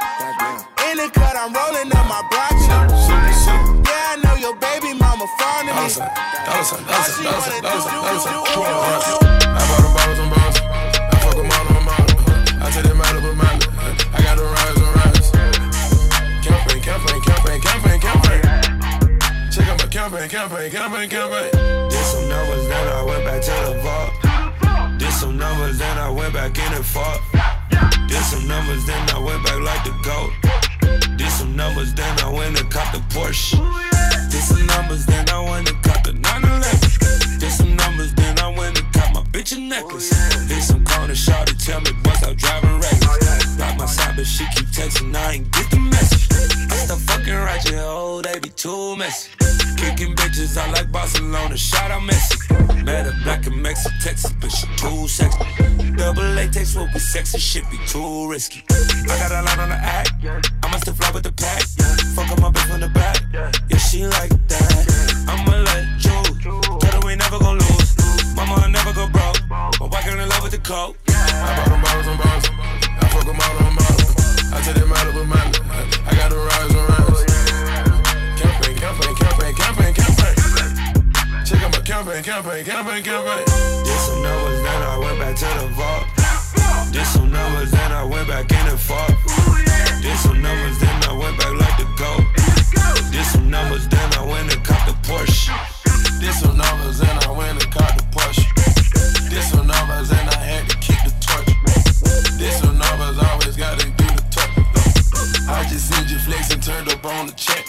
In 0.89 0.97
the 0.97 1.09
cut, 1.13 1.35
I'm 1.35 1.53
rolling 1.53 1.91
up 1.95 2.05
my 2.07 2.21
block. 2.29 2.51
Yeah, 3.89 4.13
I 4.13 4.19
know 4.23 4.35
your 4.35 4.55
baby 4.57 4.93
mama 4.97 5.25
fond 5.37 5.69
of 5.69 5.75
me. 5.75 5.81
All 6.49 6.63
she 6.63 7.23
wanna 7.25 7.61
do, 7.61 7.77
do, 7.79 7.99
do, 8.25 9.17
I 9.49 9.65
bought 9.67 9.81
them 9.81 9.93
bottles 9.93 10.19
and 10.19 10.29
bottles. 10.31 10.58
I 12.69 12.71
take 12.71 12.83
that 12.83 12.93
Malibu 12.93 13.33
Malibu. 13.33 13.65
I 14.13 14.21
got 14.21 14.37
the 14.37 14.45
rise 14.45 14.77
and 14.77 14.93
rise. 15.01 15.31
Campaign, 16.45 16.81
campaign, 16.85 17.21
campaign, 17.25 17.61
campaign, 17.65 17.99
campaign. 17.99 18.41
Check 19.49 19.67
out 19.69 19.79
my 19.81 19.87
campaign, 19.89 20.29
campaign, 20.29 20.69
campaign, 20.69 21.09
campaign. 21.09 21.49
Did 21.89 22.05
some 22.05 22.29
numbers, 22.29 22.67
then 22.67 22.87
I 22.87 23.01
went 23.01 23.25
back 23.25 23.41
to 23.41 23.55
the 23.65 23.81
vault. 23.81 24.99
Did 24.99 25.11
some 25.13 25.35
numbers, 25.35 25.79
then 25.79 25.97
I 25.97 26.11
went 26.11 26.31
back 26.31 26.59
in 26.59 26.73
and 26.73 26.85
fought. 26.85 27.19
Did 28.07 28.21
some 28.21 28.47
numbers, 28.47 28.85
then 28.85 29.09
I 29.09 29.17
went 29.17 29.43
back 29.43 29.59
like 29.61 29.83
the 29.83 29.95
goat. 30.05 31.17
Did 31.17 31.31
some 31.31 31.55
numbers, 31.55 31.95
then 31.95 32.19
I 32.19 32.29
went 32.29 32.59
and 32.59 32.69
caught 32.69 32.93
the 32.93 32.99
Porsche. 33.09 33.57
Did 34.29 34.43
some 34.43 34.63
numbers, 34.67 35.07
then 35.07 35.27
I 35.29 35.39
went 35.41 35.71
and 35.71 35.81
caught 35.81 36.03
the 36.03 36.13
911. 36.13 36.88
Did 37.39 37.51
some 37.51 37.75
numbers, 37.75 38.13
then 38.13 38.37
I 38.39 38.49
went 38.49 38.79
and 38.79 38.93
caught 38.93 39.13
my 39.13 39.21
bitch 39.31 39.55
a 39.55 39.59
necklace. 39.59 40.09
Did 40.47 40.61
some 40.61 40.83
corner 40.85 41.15
shot 41.15 41.47
tell 41.59 41.81
me 41.81 41.91
boys 42.03 42.23
I'm 42.23 42.35
driving 42.35 42.79
reckless. 42.79 43.55
Block 43.55 43.77
my 43.77 43.85
side, 43.85 44.15
but 44.15 44.25
she 44.25 44.45
keep 44.55 44.67
texting, 44.67 45.15
I 45.15 45.33
ain't 45.33 45.51
get 45.51 45.69
the 45.71 45.79
message. 45.79 46.27
I 46.71 46.75
still 46.75 46.97
fucking 46.97 47.33
ratchet, 47.33 47.75
oh, 47.77 48.21
they 48.21 48.39
be 48.39 48.49
too 48.49 48.95
messy. 48.95 49.31
Kicking 49.77 50.15
bitches, 50.15 50.57
I 50.57 50.69
like 50.71 50.91
Barcelona, 50.91 51.55
shout 51.57 51.91
out 51.91 52.01
Messi. 52.01 52.83
Met 52.83 53.07
a 53.07 53.13
black 53.23 53.45
and 53.47 53.61
Mexican 53.61 53.99
Texas, 54.01 54.33
but 54.41 54.51
she 54.51 54.67
too 54.75 55.07
sexy. 55.07 55.39
Double 55.95 56.23
latex 56.23 56.75
will 56.75 56.89
be 56.93 56.99
sexy, 56.99 57.37
shit 57.37 57.63
be 57.69 57.77
too 57.87 58.29
risky. 58.29 58.63
I 58.69 59.15
got 59.19 59.31
a 59.31 59.41
line 59.43 59.59
on 59.59 59.69
the 59.69 59.75
act, 59.75 60.11
I 60.63 60.71
must 60.71 60.85
have 60.85 60.97
fly 60.97 61.11
with 61.11 61.23
the 61.23 61.31
pack. 61.31 61.63
Fuck 62.15 62.31
up 62.31 62.39
my 62.41 62.49
bitch 62.51 62.69
from 62.69 62.81
the 62.81 62.89
back, 62.89 63.21
yeah, 63.33 63.77
she 63.77 64.05
like 64.05 64.31
that. 64.47 65.25
I'ma 65.27 65.57
let 65.63 65.98
never 67.29 67.43
gonna 67.43 67.61
lose. 67.61 67.93
Mama, 68.35 68.55
I 68.55 68.71
never 68.71 68.93
go 68.93 69.07
broke. 69.07 69.37
My 69.49 69.85
wife 69.85 70.07
in 70.07 70.17
love 70.17 70.41
with 70.41 70.51
the 70.51 70.57
coke. 70.57 70.97
I 71.09 71.53
bought 71.57 71.69
them 71.69 71.81
bottles 71.81 72.07
on 72.07 72.17
bottles. 72.17 72.49
I 72.49 73.05
fuck 73.13 73.25
them 73.25 73.37
all 73.37 73.55
on 73.69 73.75
bottles. 73.77 74.17
I 74.49 74.57
take 74.65 74.75
them 74.81 74.91
out 74.91 75.05
of 75.05 75.13
my 75.13 75.23
mountain. 75.29 75.61
I 76.09 76.11
got 76.17 76.33
them 76.33 76.41
rides 76.41 76.73
on 76.73 76.85
rides. 76.89 77.21
Campaign, 78.33 78.75
campaign, 78.81 79.13
campaign, 79.13 79.53
campaign, 79.53 79.93
campaign. 79.93 80.35
Check 81.45 81.61
out 81.61 81.69
my 81.69 81.81
campaign, 81.85 82.23
campaign, 82.23 82.65
campaign, 82.65 83.03
campaign. 83.03 83.45
Did 83.85 83.99
some 84.09 84.21
numbers, 84.25 84.59
then 84.65 84.81
I 84.89 84.97
went 84.97 85.19
back 85.21 85.35
to 85.37 85.49
the 85.61 85.67
vault. 85.77 86.05
Did 86.89 87.05
some 87.05 87.29
numbers, 87.29 87.69
then 87.69 87.91
I 87.91 88.03
went 88.09 88.27
back 88.27 88.49
in 88.49 88.65
and 88.73 88.79
fought. 88.79 89.13
Did 90.01 90.17
some 90.17 90.41
numbers, 90.41 90.79
then 90.81 90.97
I 91.05 91.13
went 91.13 91.37
back 91.37 91.53
like 91.53 91.77
the 91.77 91.87
goat. 91.93 92.25
Did 93.13 93.25
some 93.25 93.49
numbers, 93.51 93.87
then 93.87 94.13
I 94.17 94.25
went 94.25 94.49
and 94.49 94.63
cop 94.65 94.81
the 94.87 94.97
Porsche. 95.05 95.78
Did 96.19 96.33
some 96.33 96.57
numbers 96.57 96.99
and 96.99 97.17
I 97.23 97.31
went 97.31 97.63
and 97.63 97.71
caught 97.71 97.95
the 97.95 98.03
Porsche. 98.11 98.43
Did 99.29 99.41
some 99.43 99.67
numbers 99.67 100.11
and 100.11 100.29
I 100.29 100.35
had 100.35 100.69
to 100.69 100.75
keep 100.77 100.99
the 101.07 101.15
torch. 101.23 101.47
Did 102.37 102.51
some 102.59 102.77
numbers, 102.77 103.17
always 103.23 103.55
gotta 103.55 103.85
do 103.85 104.03
the 104.03 104.23
talk. 104.27 104.51
I 105.47 105.63
just 105.69 105.87
seen 105.87 106.07
you 106.09 106.19
flex 106.19 106.51
and 106.51 106.61
turned 106.61 106.91
up 106.91 107.05
on 107.05 107.27
the 107.27 107.33
check. 107.33 107.63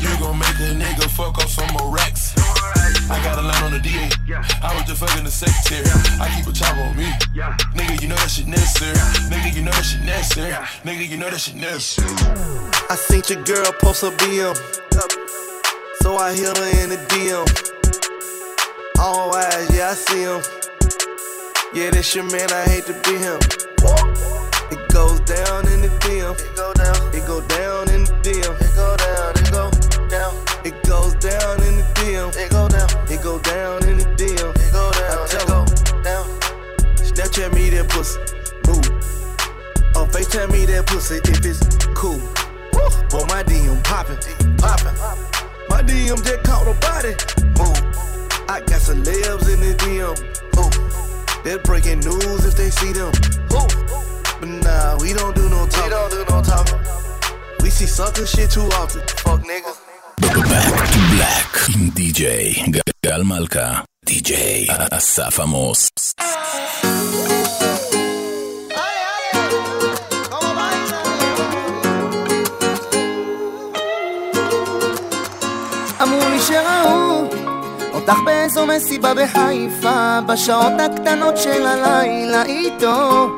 You 0.00 0.08
gon' 0.18 0.38
make 0.38 0.56
a 0.56 0.72
nigga 0.72 1.04
fuck 1.10 1.36
up 1.36 1.48
some 1.48 1.68
more 1.76 1.92
racks. 1.92 2.32
I 3.10 3.20
got 3.22 3.38
a 3.38 3.42
line 3.42 3.62
on 3.64 3.72
the 3.72 3.78
DA. 3.78 4.08
I 4.62 4.74
was 4.74 4.84
just 4.88 5.00
fucking 5.00 5.24
the 5.24 5.30
secretary. 5.30 5.84
I 6.16 6.32
keep 6.34 6.46
a 6.46 6.52
chop 6.56 6.76
on 6.78 6.96
me. 6.96 7.12
Nigga, 7.76 8.00
you 8.00 8.08
know 8.08 8.16
that 8.16 8.30
shit 8.30 8.46
necessary. 8.46 8.96
Nigga, 9.28 9.54
you 9.54 9.62
know 9.62 9.72
that 9.72 9.84
shit 9.84 10.00
necessary. 10.04 10.52
Nigga, 10.88 11.06
you 11.06 11.18
know 11.18 11.28
that 11.28 11.40
shit 11.40 11.56
necessary. 11.56 12.08
I 12.88 12.96
seen 12.96 13.22
your 13.28 13.44
girl 13.44 13.70
post 13.80 14.02
a 14.02 14.10
BM. 14.16 15.49
So 16.10 16.16
I 16.16 16.34
hit 16.34 16.58
her 16.58 16.82
in 16.82 16.90
the 16.90 16.96
DM. 17.06 17.46
All 18.98 19.32
eyes, 19.32 19.70
yeah, 19.70 19.90
I 19.90 19.94
see 19.94 20.26
him. 20.26 20.42
Yeah, 21.72 21.90
this 21.90 22.16
your 22.16 22.24
man, 22.24 22.50
I 22.50 22.64
hate 22.66 22.86
to 22.86 22.94
be 23.06 23.14
him. 23.14 23.38
It 24.74 24.82
goes 24.90 25.20
down 25.20 25.70
in 25.70 25.82
the 25.82 25.92
DM. 26.02 26.34
It 26.34 26.56
go 26.56 26.74
down. 26.74 26.98
It 27.14 27.24
go 27.30 27.38
down 27.46 27.94
in 27.94 28.02
the 28.02 28.12
DM. 28.26 28.58
It 28.58 28.74
go 28.74 28.90
down. 28.98 29.38
It 29.38 29.52
go 29.54 29.70
down. 30.10 30.34
It 30.66 30.82
goes 30.82 31.14
down 31.22 31.62
in 31.62 31.78
the 31.78 31.86
DM. 31.94 32.34
It 32.34 32.50
go 32.50 32.66
down. 32.66 32.90
It 33.06 33.22
go 33.22 33.38
down 33.38 33.86
in 33.86 33.98
the 33.98 34.10
DM. 34.18 34.50
It 34.50 34.72
go 34.72 34.90
down. 34.90 35.14
I 35.14 35.26
tell 35.30 35.62
it 35.62 36.02
down. 36.02 36.26
Snapchat 37.06 37.54
me 37.54 37.70
that 37.70 37.88
pussy. 37.88 38.18
Move. 38.66 38.82
Oh, 39.94 40.10
FaceTime 40.10 40.50
me 40.50 40.66
that 40.74 40.88
pussy 40.88 41.22
if 41.22 41.46
it's 41.46 41.86
cool. 41.94 42.18
Boy, 43.14 43.24
my 43.30 43.44
DM 43.44 43.78
poppin', 43.84 44.18
poppin'. 44.58 45.39
My 45.69 45.81
DM 45.81 46.19
just 46.23 46.43
caught 46.43 46.67
a 46.67 46.75
body. 46.79 47.13
Move. 47.57 47.81
I 48.47 48.59
got 48.69 48.81
celebs 48.87 49.47
in 49.53 49.59
the 49.65 49.73
DM. 49.81 50.15
Ooh. 50.59 51.43
They're 51.43 51.59
breaking 51.59 51.99
news 51.99 52.45
if 52.45 52.55
they 52.55 52.69
see 52.69 52.93
them. 52.93 53.13
Ooh. 53.53 53.67
But 54.39 54.49
nah, 54.65 54.97
we 55.01 55.13
don't 55.13 55.35
do 55.35 55.49
no 55.49 55.65
talking. 55.67 55.83
We 55.83 55.89
don't 55.89 56.11
do 56.11 56.25
no 56.29 56.41
talking. 56.41 56.79
We 57.61 57.69
see 57.69 57.85
sucker 57.85 58.25
shit 58.25 58.51
too 58.51 58.67
often. 58.81 59.01
Fuck 59.23 59.41
niggas. 59.41 59.77
Back 60.21 60.89
to 60.91 60.99
Black 61.11 61.69
עם 61.75 61.89
די.ג'יי 61.89 62.53
גל 63.05 63.23
מלכה, 63.23 63.79
די.ג'יי 64.05 64.67
אסף 64.91 65.39
עמוס. 65.39 65.89
אותך 78.10 78.22
באיזו 78.24 78.66
מסיבה 78.66 79.14
בחיפה 79.14 80.18
בשעות 80.26 80.72
הקטנות 80.78 81.36
של 81.36 81.66
הלילה 81.66 82.42
איתו. 82.42 83.28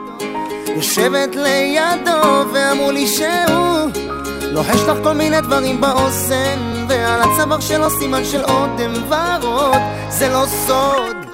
יושבת 0.77 1.37
לידו 1.37 2.45
ואמרו 2.53 2.91
לי 2.91 3.07
שהוא 3.07 3.91
לוחש 4.43 4.81
לך 4.81 4.97
כל 5.03 5.13
מיני 5.13 5.41
דברים 5.41 5.81
באוזן 5.81 6.85
ועל 6.89 7.21
הצוואר 7.23 7.61
שלו 7.61 7.91
סימן 7.91 8.25
של 8.25 8.45
אודם 8.45 8.93
ורוד. 9.09 9.83
זה 10.09 10.29
לא 10.29 10.45
סוד 10.67 11.32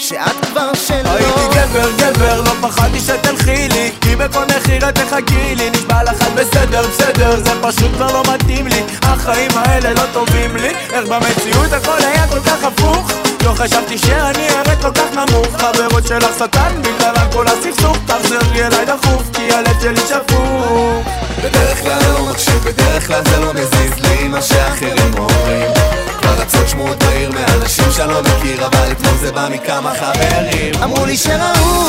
שאת 0.00 0.44
כבר 0.44 0.74
שלו. 0.74 1.10
הייתי 1.10 1.40
גבר 1.54 1.90
גבר, 1.96 2.40
לא 2.40 2.68
פחדתי 2.68 3.00
שתלכי 3.00 3.68
לי 3.68 3.90
כי 4.00 4.16
בכל 4.16 4.44
מחיר 4.56 4.88
את 4.88 4.94
תחכי 4.94 5.54
לי. 5.54 5.70
נשבע 5.70 6.02
לך 6.02 6.22
את 6.22 6.34
בסדר 6.34 6.82
בסדר 6.88 7.36
זה 7.36 7.50
פשוט 7.62 7.90
כבר 7.96 8.12
לא 8.12 8.22
מתאים 8.34 8.66
לי. 8.66 8.82
החיים 9.02 9.50
האלה 9.54 9.92
לא 9.92 10.02
טובים 10.12 10.56
לי. 10.56 10.68
איך 10.68 11.06
במציאות 11.06 11.72
הכל 11.72 11.98
היה 11.98 12.28
כל 12.28 12.40
כך 12.40 12.64
הפוך? 12.64 13.12
לא 13.44 13.52
חשבתי 13.52 13.98
שאני 13.98 14.48
ארד 14.48 14.82
כל 14.82 14.92
כך 14.92 15.12
נמוך. 15.12 15.46
חברות 15.60 16.06
שלך 16.06 16.38
שטן 16.38 16.82
בגללן 16.82 17.26
כל 17.32 17.46
הסכסוך 17.46 17.96
תחזרי 18.06 18.66
אליי 18.66 18.86
דחוף 18.86 19.22
כי 19.32 19.52
הלב 19.52 19.80
שלי 19.82 20.00
שפוך. 20.08 21.06
בדרך 21.38 21.82
כלל 21.82 21.98
לא 22.12 22.30
מקשיב, 22.30 22.64
בדרך 22.64 23.06
כלל 23.06 23.22
זה 23.24 23.38
לא 23.40 23.54
מזיז 23.54 23.92
לי 23.98 24.28
מה 24.28 24.42
שאחרים 24.42 25.14
אומרים 25.18 26.05
כבר 26.50 26.58
רצות 26.58 26.68
שמועות 26.68 26.98
בעיר 26.98 27.32
מאנשים 27.32 27.84
שאני 27.90 28.12
לא 28.12 28.22
מכיר 28.22 28.66
אבל 28.66 28.92
אתמול 28.92 29.14
זה 29.20 29.32
בא 29.32 29.48
מכמה 29.50 29.92
חברים. 29.94 30.82
אמרו 30.82 31.06
לי 31.06 31.16
שראו 31.16 31.88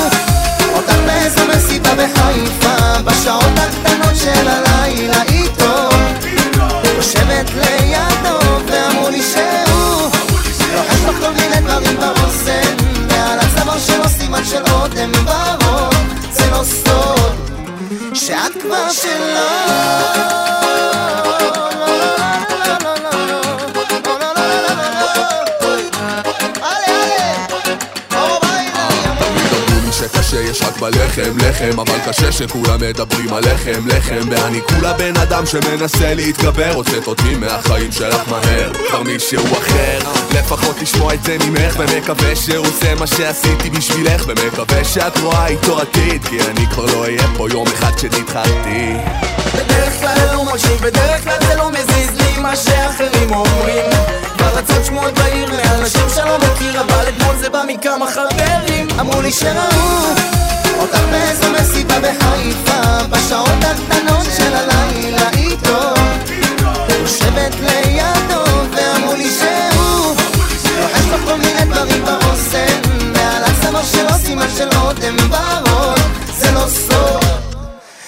אותך 0.74 0.96
באיזו 1.06 1.42
מסיבה 1.56 1.96
בחיפה 1.96 3.02
בשעות 3.06 3.44
הקטנות 3.58 4.16
של 4.16 4.48
הלילה 4.48 5.24
איתו. 5.24 5.90
יושבת 6.96 7.50
לידו 7.56 8.40
ואמרו 8.68 9.10
לי 9.10 9.22
שהוא 9.24 10.12
לוחש 10.76 11.02
לך 11.06 11.20
כל 11.20 11.34
מיני 11.34 11.62
דברים 11.62 11.98
באוזן 12.00 12.76
ועל 13.10 13.40
הצוואר 13.40 13.80
שלו 13.80 14.10
סימן 14.10 14.46
של 14.46 14.64
אודם 14.72 15.12
ורוד. 15.26 15.96
זה 16.32 16.50
לא 16.52 16.64
סוד 16.64 17.50
שאת 18.14 18.62
כבר 18.62 18.90
שלו 18.92 19.68
רק 30.78 30.94
בלחם, 30.94 31.38
לחם 31.38 31.80
אבל 31.80 32.00
קשה 32.08 32.32
שכולם 32.32 32.82
מדברים 32.82 33.34
על 33.34 33.44
לחם, 33.44 33.88
לחם 33.88 34.30
ואני 34.30 34.62
כולה 34.62 34.94
בן 34.94 35.18
אדם 35.18 35.46
שמנסה 35.46 36.14
להתגבר 36.14 36.72
הוצאת 36.74 37.08
אותי 37.08 37.36
מהחיים 37.36 37.92
שלך 37.92 38.30
מהר 38.30 38.74
כבר 38.74 39.04
מישהו 39.04 39.44
אחר 39.46 40.00
לפחות 40.32 40.82
לשמוע 40.82 41.14
את 41.14 41.24
זה 41.24 41.38
ממך 41.46 41.80
ומקווה 41.80 42.36
שהוא 42.36 42.68
עושה 42.68 42.96
מה 42.96 43.08
שעשיתי 43.08 43.70
בשבילך 43.70 44.26
ומקווה 44.28 44.84
שאת 44.84 45.18
רואה 45.18 45.48
איתו 45.48 45.82
עתיד 45.82 46.26
כי 46.26 46.38
אני 46.42 46.66
כבר 46.72 46.86
לא 46.86 47.04
אהיה 47.04 47.28
פה 47.38 47.48
יום 47.50 47.68
אחד 47.68 47.96
כשתתחלתי 47.96 48.94
בדרך 49.56 50.00
כלל 50.00 50.34
לא 50.34 50.46
מקשיב, 50.46 50.82
בדרך 50.82 51.24
כלל 51.24 51.38
זה 51.48 51.56
לא 51.56 51.72
מזיז 51.72 52.10
לי 52.18 52.27
מה 52.38 52.56
שאחרים 52.56 53.32
אומרים. 53.32 53.92
כבר 54.38 54.48
רצות 54.48 54.86
שמועות 54.86 55.14
בעיר 55.14 55.50
מאנשים 55.52 56.10
שלא 56.16 56.38
מכיר 56.38 56.82
אבל 56.82 57.10
אתמול 57.10 57.36
זה 57.36 57.50
בא 57.50 57.64
מכמה 57.68 58.06
חברים. 58.12 58.88
אמרו 59.00 59.22
לי 59.22 59.32
שראו 59.32 60.16
אותך 60.80 61.00
באיזו 61.12 61.52
מסיבה 61.52 62.00
בחיפה. 62.00 63.04
בשעות 63.10 63.64
הקטנות 63.64 64.26
של 64.38 64.54
הלילה 64.56 65.30
איתו. 65.34 65.94
יושבת 67.02 67.56
לידו 67.60 68.44
ואמרו 68.72 69.14
לי 69.14 69.30
שהוא 69.40 70.16
לוחש 70.82 71.06
לך 71.14 71.22
כל 71.26 71.36
מיני 71.36 71.66
דברים 71.66 72.06
באוזן. 72.06 72.82
ועל 73.16 73.44
הצוואר 73.44 73.84
שלו 73.84 74.14
סימן 74.26 74.48
של 74.58 74.70
אודם 74.78 75.16
ורוד 75.32 76.00
זה 76.38 76.52
לא 76.52 76.66
סוד 76.68 77.26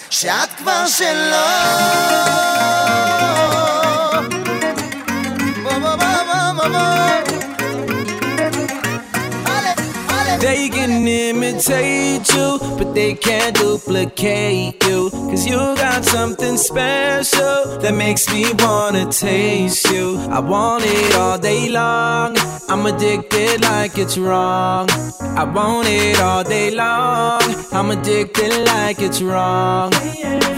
שאת 0.10 0.50
כבר 0.58 0.88
שלו 0.88 1.38
They 10.50 10.68
can 10.68 11.08
imitate 11.08 12.28
you, 12.34 12.58
but 12.76 12.96
they 12.96 13.14
can't 13.14 13.56
duplicate 13.56 14.84
you. 14.84 15.12
Cause 15.12 15.46
you 15.46 15.58
got 15.76 16.04
something 16.04 16.58
special 16.58 17.78
that 17.78 17.94
makes 17.94 18.28
me 18.34 18.46
wanna 18.58 19.12
taste 19.12 19.92
you. 19.92 20.18
I 20.32 20.40
want 20.40 20.86
it 20.88 21.16
all 21.16 21.38
day 21.38 21.70
long. 21.70 22.36
I'm 22.68 22.84
addicted 22.88 23.62
like 23.62 24.00
it's 24.00 24.18
wrong. 24.18 24.90
I 25.22 25.44
want 25.44 25.88
it 25.88 26.20
all 26.20 26.44
day 26.44 26.72
long. 26.72 27.42
I'm 27.72 27.92
addicted 27.92 28.66
like 28.66 29.00
it's 29.02 29.22
wrong. 29.22 29.92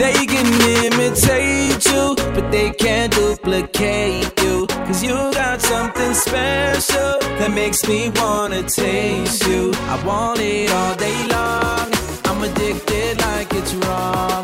They 0.04 0.26
can 0.26 0.48
imitate 0.86 1.86
you, 1.86 2.16
but 2.34 2.50
they 2.50 2.72
can't 2.72 3.14
duplicate 3.14 4.42
you. 4.42 4.71
Cause 4.88 5.04
you 5.04 5.14
got 5.34 5.62
something 5.62 6.14
special 6.14 7.20
that 7.40 7.52
makes 7.54 7.88
me 7.88 8.10
wanna 8.16 8.64
taste 8.64 9.48
you. 9.48 9.72
I 9.94 10.04
want 10.06 10.40
it 10.40 10.70
all 10.72 10.96
day 10.96 11.20
long. 11.28 11.88
I'm 12.26 12.42
addicted 12.44 13.20
like 13.22 13.54
it's 13.54 13.74
wrong. 13.76 14.44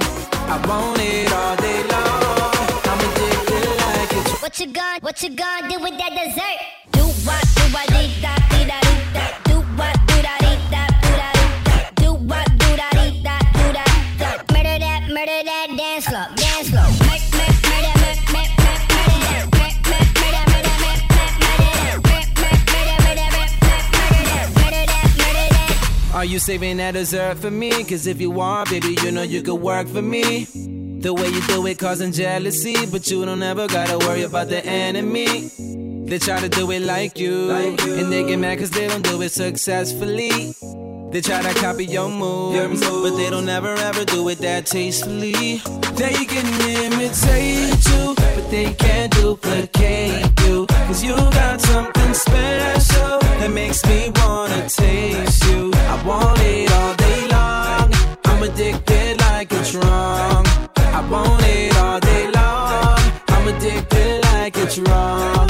I 0.54 0.56
want 0.68 1.00
it 1.02 1.32
all 1.34 1.56
day 1.58 1.82
long. 1.94 2.54
I'm 2.92 3.00
addicted 3.08 3.70
like 3.86 4.12
it's 4.20 4.42
What 4.42 4.60
you 4.60 4.68
gonna, 4.68 5.00
what 5.02 5.22
you 5.24 5.30
gonna 5.30 5.70
do 5.70 5.80
with 5.80 5.98
that 5.98 6.12
dessert? 6.20 6.60
Do 6.92 7.04
what, 7.28 7.44
do 7.56 7.64
what, 7.74 7.87
you 26.38 26.42
saving 26.42 26.78
that 26.78 26.92
dessert 26.92 27.40
for 27.40 27.50
me? 27.50 27.72
Cause 27.84 28.06
if 28.06 28.22
you 28.22 28.30
want, 28.30 28.70
baby, 28.70 28.96
you 29.02 29.12
know 29.12 29.24
you 29.24 29.42
could 29.42 29.56
work 29.56 29.88
for 29.88 30.04
me. 30.04 30.46
The 31.00 31.12
way 31.12 31.30
you 31.30 31.42
do 31.48 31.66
it 31.66 31.80
causing 31.80 32.12
jealousy, 32.12 32.76
but 32.92 33.10
you 33.10 33.26
don't 33.26 33.42
ever 33.42 33.68
gotta 33.68 33.98
worry 33.98 34.22
about 34.22 34.48
the 34.48 34.64
enemy. 34.64 35.50
They 36.06 36.20
try 36.20 36.40
to 36.40 36.48
do 36.48 36.70
it 36.70 36.84
like 36.84 37.18
you, 37.18 37.34
like 37.48 37.84
you. 37.84 37.96
and 37.96 38.12
they 38.12 38.24
get 38.24 38.38
mad 38.38 38.60
cause 38.60 38.70
they 38.70 38.88
don't 38.88 39.04
do 39.04 39.20
it 39.24 39.32
successfully. 39.32 40.54
They 41.12 41.22
try 41.22 41.42
to 41.42 41.60
copy 41.60 41.86
your 41.86 42.08
moves, 42.08 42.82
but 42.82 43.18
they 43.18 43.32
don't 43.32 43.50
ever 43.50 43.74
ever 43.74 44.06
do 44.06 44.30
it 44.30 44.38
that 44.38 44.68
tastefully. 44.68 45.58
They 45.96 46.26
can 46.26 46.48
imitate 46.84 47.84
you, 47.90 48.14
but 48.16 48.52
they 48.52 48.76
can't 48.76 49.12
duplicate 49.12 50.40
you. 50.42 50.68
Cause 50.86 51.04
you 51.04 51.16
got 51.16 51.60
something 51.62 52.14
special 52.14 53.18
that 53.40 53.50
makes 53.52 53.84
me 53.88 54.12
wanna 54.18 54.70
taste 54.70 55.44
you. 55.46 55.77
I 55.98 56.04
want 56.06 56.40
it 56.42 56.72
all 56.72 56.94
day 56.96 57.28
long. 57.28 57.92
I'm 58.26 58.44
addicted 58.44 59.20
like 59.20 59.52
it's 59.52 59.74
wrong. 59.74 60.46
I 60.78 61.02
want 61.10 61.44
it 61.44 61.76
all 61.78 62.00
day 62.00 62.30
long. 62.32 63.00
I'm 63.30 63.48
addicted 63.48 64.24
like 64.26 64.56
it's 64.58 64.78
wrong. 64.78 65.48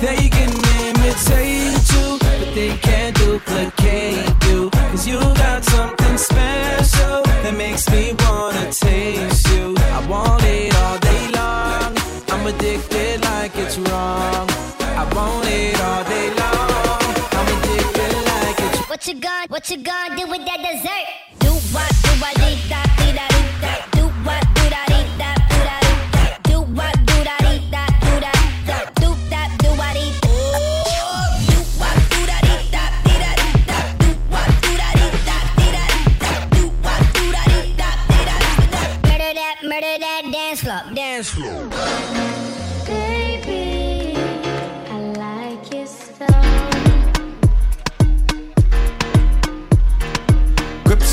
They 0.00 0.28
can 0.28 0.50
imitate 0.88 1.86
you, 1.94 2.18
but 2.18 2.54
they 2.54 2.76
can't 2.78 3.05
What 19.56 19.70
you 19.70 19.78
gonna, 19.78 20.14
do 20.14 20.26
with 20.26 20.44
that 20.44 20.58
dessert? 20.58 21.38
Do 21.38 21.48
what, 21.72 21.88
do 21.88 22.10
what, 22.20 22.34
dee 22.36 22.68
da, 22.68 22.82
dee 22.98 23.16
da, 23.16 23.35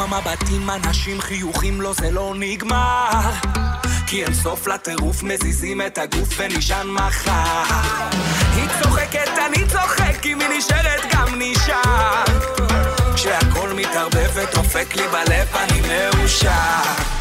כמה 0.00 0.20
מבטים, 0.20 0.70
אנשים, 0.70 1.20
חיוכים, 1.20 1.80
לא 1.80 1.92
זה 1.92 2.10
לא 2.10 2.34
נגמר. 2.36 3.20
כי 4.06 4.24
אין 4.24 4.34
סוף 4.34 4.66
לטירוף, 4.66 5.22
מזיזים 5.22 5.80
את 5.82 5.98
הגוף 5.98 6.28
ונשען 6.36 6.86
מחר. 6.86 7.62
היא 8.56 8.68
צוחקת, 8.82 9.28
אני 9.46 9.68
צוחק, 9.68 10.26
אם 10.26 10.40
היא 10.40 10.58
נשארת 10.58 11.14
גם 11.14 11.28
נשאר. 11.38 12.24
כשהכל 13.14 13.72
מתערבב 13.76 14.30
ודופק 14.34 14.96
לי 14.96 15.08
בלב, 15.08 15.56
אני 15.56 15.80
מאושר. 15.80 17.19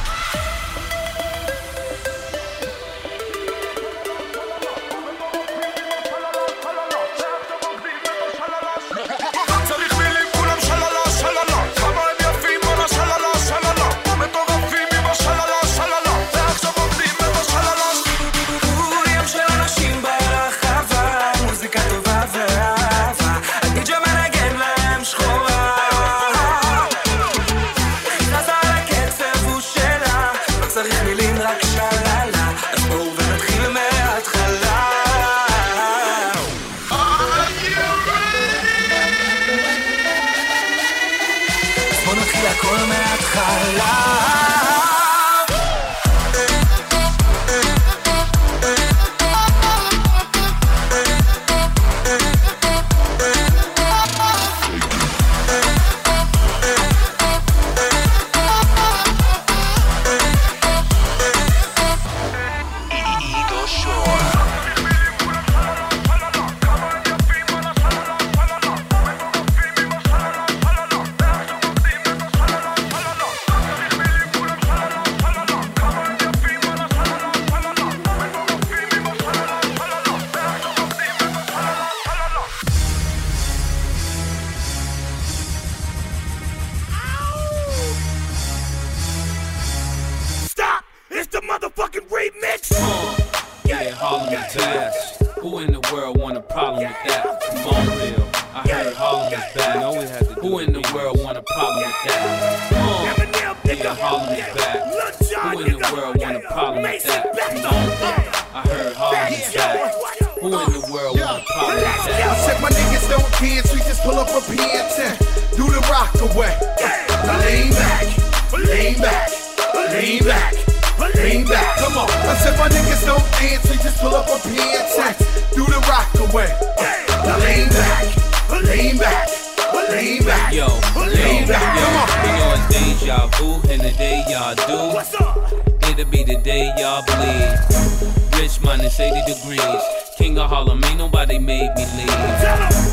follow 140.60 140.76
me, 140.76 140.94
nobody 140.96 141.40
made 141.40 141.72
me 141.78 141.86
leave. 141.96 142.10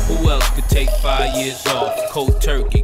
Who 0.07 0.29
else 0.29 0.49
could 0.51 0.69
take 0.69 0.89
five 1.01 1.35
years 1.35 1.65
off? 1.67 1.93
Cold 2.11 2.41
turkey 2.41 2.76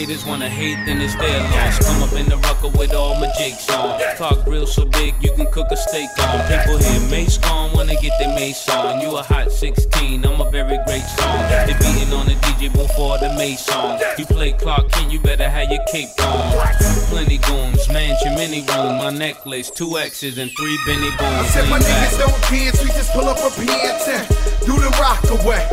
haters 0.00 0.24
wanna 0.24 0.48
hate, 0.48 0.78
then 0.86 1.00
it's 1.00 1.14
their 1.16 1.40
loss. 1.52 1.78
Come 1.86 2.02
up 2.02 2.12
in 2.14 2.28
the 2.28 2.36
rucker 2.38 2.68
with 2.78 2.94
all 2.94 3.14
my 3.20 3.30
jigs 3.36 3.68
on. 3.70 4.00
Talk 4.16 4.46
real 4.46 4.66
so 4.66 4.84
big, 4.84 5.14
you 5.20 5.32
can 5.32 5.50
cook 5.50 5.66
a 5.70 5.76
steak 5.76 6.08
on. 6.18 6.40
People 6.48 6.78
hear 6.78 7.00
Mase 7.10 7.38
gone, 7.38 7.72
wanna 7.72 7.94
get 8.00 8.12
their 8.18 8.34
mace 8.34 8.68
on. 8.68 9.00
You 9.00 9.16
a 9.16 9.22
hot 9.22 9.52
16, 9.52 10.24
I'm 10.24 10.40
a 10.40 10.50
very 10.50 10.78
great 10.86 11.04
song. 11.18 11.40
They 11.66 11.74
beating 11.78 12.12
on 12.12 12.26
the 12.26 12.34
DJ 12.46 12.72
before 12.72 13.18
the 13.18 13.30
Mase 13.36 13.60
song. 13.60 14.00
You 14.18 14.24
play 14.26 14.52
Clark 14.52 14.90
Kent, 14.90 15.12
you 15.12 15.20
better 15.20 15.48
have 15.48 15.70
your 15.70 15.84
cape 15.92 16.08
on. 16.20 16.74
Plenty 17.10 17.38
goons, 17.38 17.88
mansion, 17.88 18.34
mini 18.36 18.60
room, 18.72 18.98
my 18.98 19.10
necklace, 19.10 19.70
two 19.70 19.98
X's 19.98 20.38
and 20.38 20.50
three 20.56 20.78
Benny 20.86 21.10
booms. 21.18 21.44
I 21.44 21.46
said 21.46 21.68
my 21.68 21.78
niggas 21.78 22.18
don't 22.18 22.40
dance, 22.48 22.82
we 22.82 22.88
just 22.88 23.12
pull 23.12 23.28
up 23.28 23.38
a 23.38 23.50
pants 23.54 24.08
and 24.08 24.39
do 24.66 24.74
the 24.78 24.90
rock 25.00 25.24
away. 25.30 25.66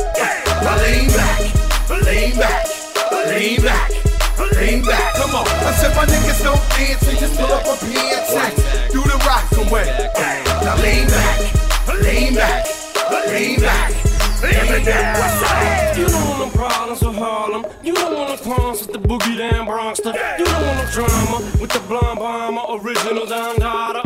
Now 0.62 0.76
lean 0.82 1.08
back, 1.10 1.40
lean 2.04 2.36
back, 2.38 2.66
lean 3.28 3.62
back. 3.62 3.90
Lean 4.58 4.82
back, 4.82 5.14
come 5.14 5.34
on. 5.36 5.46
I 5.46 5.72
said 5.72 5.94
my 5.94 6.04
niggas 6.04 6.42
don't 6.42 6.58
dance, 6.70 7.06
we 7.06 7.14
just 7.18 7.38
pull 7.38 7.46
up 7.46 7.62
a 7.62 7.76
pants 7.78 8.34
and 8.34 8.54
do 8.92 9.02
the 9.02 9.16
rock 9.26 9.46
away. 9.54 9.86
Now 10.64 10.76
lean 10.82 11.06
back, 11.06 11.38
lean 12.02 12.34
back, 12.34 12.66
lean 13.28 13.60
back. 13.60 13.94
You 15.96 16.06
don't 16.06 16.28
want 16.28 16.38
no 16.38 16.48
problems 16.50 17.00
with 17.02 17.16
Harlem. 17.16 17.66
You 17.82 17.94
don't 17.94 18.14
want 18.14 18.30
no 18.30 18.36
clowns 18.36 18.86
with 18.86 18.92
the 18.92 18.98
boogie 19.00 19.36
down 19.36 19.66
Bronx. 19.66 19.98
You 19.98 20.12
don't 20.12 20.66
want 20.66 20.78
no 20.78 20.86
drama 20.92 21.40
with 21.60 21.70
the 21.70 21.80
blonde 21.88 22.18
bomber. 22.18 22.62
Original 22.80 23.26
Don 23.26 23.58
Dada 23.58 23.97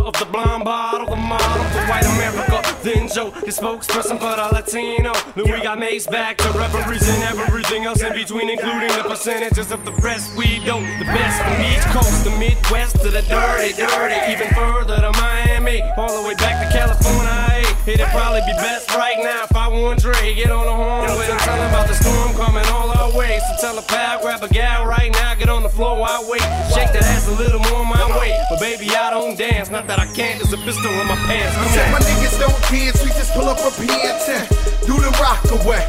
Then 2.83 3.07
Joe, 3.07 3.31
the 3.31 3.53
spokesperson 3.53 4.19
for 4.19 4.35
the 4.35 4.49
Latino. 4.53 5.13
Then 5.37 5.53
we 5.53 5.63
got 5.63 5.79
Mase 5.79 6.09
back 6.09 6.37
to 6.39 6.49
represent 6.51 7.23
everything 7.39 7.85
else 7.85 8.03
in 8.03 8.13
between, 8.13 8.51
including 8.51 8.89
the 8.89 9.05
percentages 9.09 9.71
of 9.71 9.85
the 9.85 9.93
best 10.03 10.37
we 10.37 10.59
don't. 10.65 10.83
The 10.99 11.05
best 11.05 11.43
from 11.43 11.63
East 11.63 11.87
Coast, 11.95 12.25
the 12.25 12.31
Midwest 12.31 13.01
to 13.03 13.11
the 13.11 13.23
dirty, 13.23 13.73
dirty. 13.75 14.33
Even 14.33 14.49
further 14.55 14.97
to 14.97 15.13
Miami. 15.13 15.81
All 15.97 16.23
the 16.23 16.29
way 16.29 16.35
back 16.35 16.67
to 16.67 16.77
California. 16.77 17.52
It'd 17.83 18.07
probably 18.15 18.47
be 18.47 18.55
best 18.63 18.95
right 18.95 19.19
now 19.19 19.43
if 19.43 19.57
I 19.57 19.67
want 19.67 19.99
Dre. 19.99 20.15
Get 20.39 20.55
on 20.55 20.71
the 20.71 20.77
horn 20.77 21.03
with 21.19 21.27
him, 21.27 21.39
tell 21.43 21.59
about 21.67 21.91
the 21.91 21.99
storm 21.99 22.31
coming 22.39 22.63
all 22.71 22.95
our 22.95 23.11
way. 23.11 23.43
So 23.43 23.59
tell 23.59 23.77
a 23.77 23.83
pal, 23.83 24.23
grab 24.23 24.41
a 24.45 24.49
gal 24.49 24.87
right 24.87 25.11
now, 25.11 25.35
get 25.35 25.49
on 25.49 25.65
the 25.65 25.69
floor, 25.69 25.99
I 25.99 26.23
wait. 26.31 26.47
Shake 26.71 26.95
that 26.95 27.03
ass 27.03 27.27
a 27.27 27.35
little 27.35 27.59
more 27.59 27.83
my 27.85 28.07
way. 28.21 28.39
But 28.49 28.61
baby, 28.61 28.87
I 28.95 29.11
don't 29.11 29.37
dance, 29.37 29.69
not 29.69 29.89
that 29.89 29.99
I 29.99 30.07
can't, 30.15 30.39
there's 30.39 30.55
a 30.55 30.63
pistol 30.63 30.95
in 30.95 31.09
my 31.11 31.19
pants. 31.27 31.59
Come 31.59 31.75
on. 31.75 31.99
My 31.99 31.99
niggas 32.07 32.39
don't 32.39 32.55
dance, 32.71 33.03
we 33.03 33.11
just 33.19 33.35
pull 33.35 33.51
up 33.51 33.59
a 33.59 33.71
and 33.75 34.47
do 34.87 34.95
the 35.03 35.11
rock 35.19 35.43
away. 35.51 35.83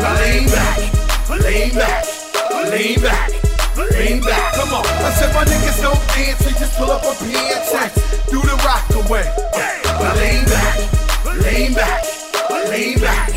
Now 0.00 0.16
lean 0.24 0.48
back, 0.48 0.80
lean 1.44 1.76
back, 1.76 2.08
lean 2.72 3.00
back. 3.04 3.28
Lean 3.76 4.20
back, 4.22 4.54
come 4.54 4.72
on. 4.72 4.86
I 5.04 5.12
said 5.12 5.34
my 5.34 5.44
niggas 5.44 5.82
don't 5.84 6.00
dance, 6.16 6.40
we 6.40 6.56
just 6.56 6.72
pull 6.78 6.90
up 6.90 7.04
a 7.04 7.12
and 7.12 7.92
do 8.32 8.40
the 8.40 8.56
rock 8.64 8.88
away. 8.96 9.28
Now 10.00 10.16
lean 10.16 10.44
back 10.46 11.07
lean 11.42 11.74
back, 11.74 12.04
lean 12.70 12.98
back, 12.98 13.28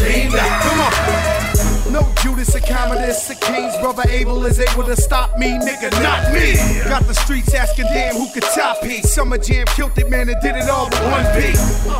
lean 0.00 0.30
back. 0.32 0.62
Come 0.62 0.80
on. 0.80 1.92
No 1.92 2.12
Judas 2.20 2.54
or 2.54 2.60
Commodus, 2.60 3.28
the 3.28 3.34
King's 3.36 3.76
brother 3.78 4.02
Abel 4.10 4.44
is 4.44 4.58
able 4.58 4.84
to 4.84 4.96
stop 4.96 5.38
me, 5.38 5.58
nigga, 5.58 5.90
not 6.02 6.32
me. 6.32 6.54
Got 6.88 7.04
the 7.04 7.14
streets 7.14 7.54
asking, 7.54 7.86
damn, 7.86 8.16
who 8.16 8.28
could 8.32 8.42
top 8.42 8.82
me? 8.82 9.02
Summer 9.02 9.38
Jam 9.38 9.66
killed 9.66 9.96
it, 9.96 10.10
man, 10.10 10.28
and 10.28 10.40
did 10.42 10.56
it 10.56 10.68
all 10.68 10.86
with 10.86 11.02
one 11.04 11.24
beat. 11.36 11.56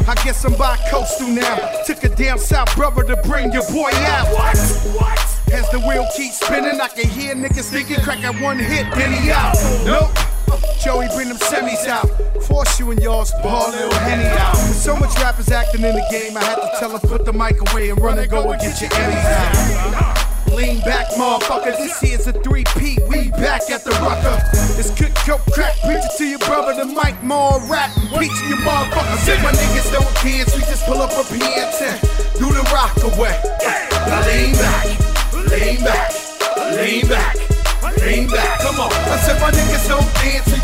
I 0.09 0.14
guess 0.24 0.44
I'm 0.44 0.55
by 0.55 0.76
coastal 0.90 1.28
now. 1.28 1.57
Took 1.86 2.05
a 2.05 2.09
damn 2.09 2.38
south 2.38 2.74
brother 2.76 3.05
to 3.05 3.16
bring 3.22 3.53
your 3.53 3.66
boy 3.72 3.90
out. 3.94 4.26
What? 4.34 4.59
What? 4.99 5.18
As 5.53 5.70
the 5.70 5.78
wheel 5.78 6.07
keeps 6.16 6.40
spinning, 6.40 6.80
I 6.80 6.88
can 6.88 7.09
hear 7.09 7.34
niggas 7.34 7.70
thinking, 7.70 8.01
crack 8.03 8.24
at 8.24 8.40
one 8.42 8.59
hit, 8.59 8.92
then 8.94 9.12
he 9.12 9.30
out. 9.30 9.55
Nope. 9.84 10.36
Joey, 10.82 11.09
bring 11.14 11.28
them 11.28 11.38
semis 11.38 11.86
out. 11.86 12.07
Force 12.44 12.78
you 12.78 12.90
and 12.90 13.01
yours, 13.01 13.32
ball 13.42 13.70
little 13.70 13.92
Henny 14.01 14.26
out. 14.38 14.53
With 14.53 14.76
so 14.76 14.97
much 14.97 15.14
rappers 15.16 15.51
acting 15.51 15.82
in 15.82 15.94
the 15.94 16.07
game, 16.11 16.36
I 16.36 16.44
had 16.44 16.57
to 16.57 16.70
tell 16.78 16.90
them 16.90 17.01
put 17.01 17.24
the 17.24 17.32
mic 17.32 17.61
away 17.70 17.90
and 17.90 18.01
run 18.01 18.18
and 18.18 18.30
go 18.30 18.51
and 18.51 18.61
get 18.61 18.80
your 18.80 18.90
Emmys 18.90 19.24
out. 19.24 20.26
Lean 20.55 20.80
back, 20.80 21.09
motherfucker. 21.18 21.76
This 21.76 22.01
here's 22.01 22.26
a 22.26 22.32
three-peat. 22.32 23.01
We 23.09 23.30
back 23.30 23.68
at 23.70 23.84
the 23.84 23.90
rucker. 24.01 24.40
It's 24.78 24.90
good 24.90 25.14
coke 25.16 25.44
crack. 25.53 25.74
Preach 25.84 26.05
it 26.05 26.16
to 26.18 26.24
your 26.24 26.38
brother. 26.38 26.72
The 26.72 26.86
mic 26.86 27.22
more 27.22 27.61
rap. 27.68 27.90
Preaching 28.14 28.49
your 28.49 28.59
motherfucker. 28.59 29.18
Said 29.18 29.42
my 29.42 29.53
niggas 29.53 29.92
don't 29.92 30.14
dance. 30.22 30.55
We 30.55 30.62
just 30.62 30.86
pull 30.86 31.03
up 31.03 31.11
a 31.11 31.24
PN10. 31.28 32.38
Do 32.38 32.47
the 32.53 32.62
rock 32.72 32.97
away. 33.03 33.36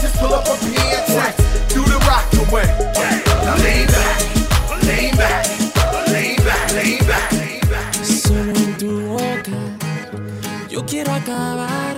Just 0.01 0.17
pull 0.19 0.35
up 0.35 0.47
a 0.47 0.57
PN10. 0.65 1.75
Do 1.75 1.83
the 1.85 1.99
rock 2.09 2.27
away. 2.49 2.67
Now 3.45 3.57
lean 3.65 3.87
back. 3.87 4.19
Lean 4.87 5.17
back. 5.17 5.47
Back. 7.07 8.05
Solo 8.05 8.53
en 8.53 8.77
tu 8.79 9.01
boca 9.09 9.57
yo 10.69 10.85
quiero 10.87 11.13
acabar 11.13 11.97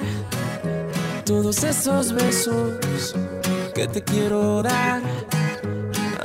todos 1.24 1.62
esos 1.64 2.12
besos 2.12 3.14
que 3.74 3.86
te 3.86 4.02
quiero 4.02 4.62
dar. 4.62 5.02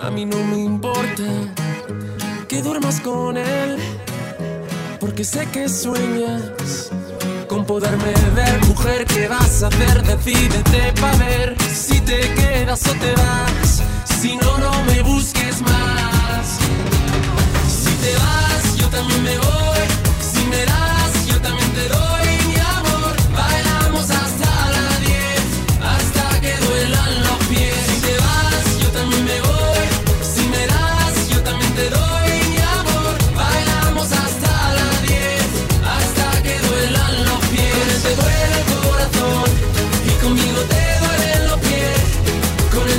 A 0.02 0.10
mí 0.10 0.26
no 0.26 0.38
me 0.44 0.58
importa 0.58 1.24
que 2.48 2.62
duermas 2.62 3.00
con 3.02 3.38
él, 3.38 3.78
porque 5.00 5.24
sé 5.24 5.46
que 5.48 5.70
sueñas 5.70 6.90
poderme 7.70 8.14
ver. 8.34 8.66
Mujer, 8.66 9.06
¿qué 9.06 9.28
vas 9.28 9.62
a 9.62 9.68
hacer? 9.68 10.02
Decídete 10.02 10.92
pa' 11.00 11.16
ver 11.18 11.56
si 11.72 12.02
te 12.02 12.20
quedas 12.34 12.82
o 12.88 12.94
te 12.94 13.14
vas. 13.14 13.84
Si 14.20 14.36
no, 14.38 14.58
no 14.58 14.84
me 14.86 15.04
busques 15.04 15.62
más. 15.62 16.46
Si 17.68 17.92
te 18.04 18.14
vas, 18.24 18.76
yo 18.76 18.88
también 18.90 19.22
me 19.24 19.38
voy. 19.38 19.84
Si 20.32 20.42
me 20.48 20.66
das, 20.66 20.89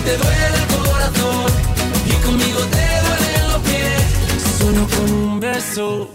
te 0.04 0.16
duele 0.16 0.56
el 0.62 0.66
corazón 0.76 1.52
y 2.06 2.12
conmigo 2.24 2.60
te 2.76 2.86
duelen 3.06 3.52
los 3.52 3.62
pies. 3.68 4.58
Solo 4.58 4.86
con 4.88 5.12
un 5.12 5.40
beso 5.40 6.10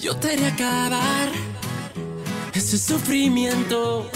yo 0.00 0.16
te 0.16 0.32
haré 0.32 0.46
acabar 0.46 1.28
ese 2.54 2.78
sufrimiento 2.78 4.10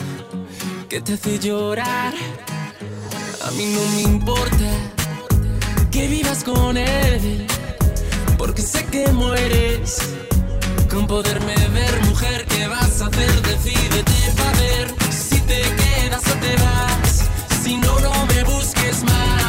que 0.89 1.01
te 1.01 1.15
hace 1.15 1.39
llorar. 1.39 2.15
A 3.47 3.51
mí 3.53 3.67
no 3.75 3.81
me 3.97 4.03
importa 4.03 4.71
que 5.91 6.07
vivas 6.09 6.45
con 6.45 6.77
él, 6.77 7.47
porque 8.39 8.63
sé 8.63 8.85
que 8.87 9.09
mueres 9.09 9.99
con 10.91 11.07
poderme 11.07 11.55
ver, 11.69 12.05
mujer. 12.09 12.47
¿Qué 12.47 12.67
vas 12.69 13.03
a 13.03 13.07
hacer? 13.07 13.43
Decídete 13.43 14.33
para 14.37 14.53
ver 14.61 14.95
si 15.11 15.41
te 15.41 15.61
quedas 15.61 16.23
o 16.27 16.35
te 16.45 16.55
vas. 16.63 17.10
Busques 19.01 19.40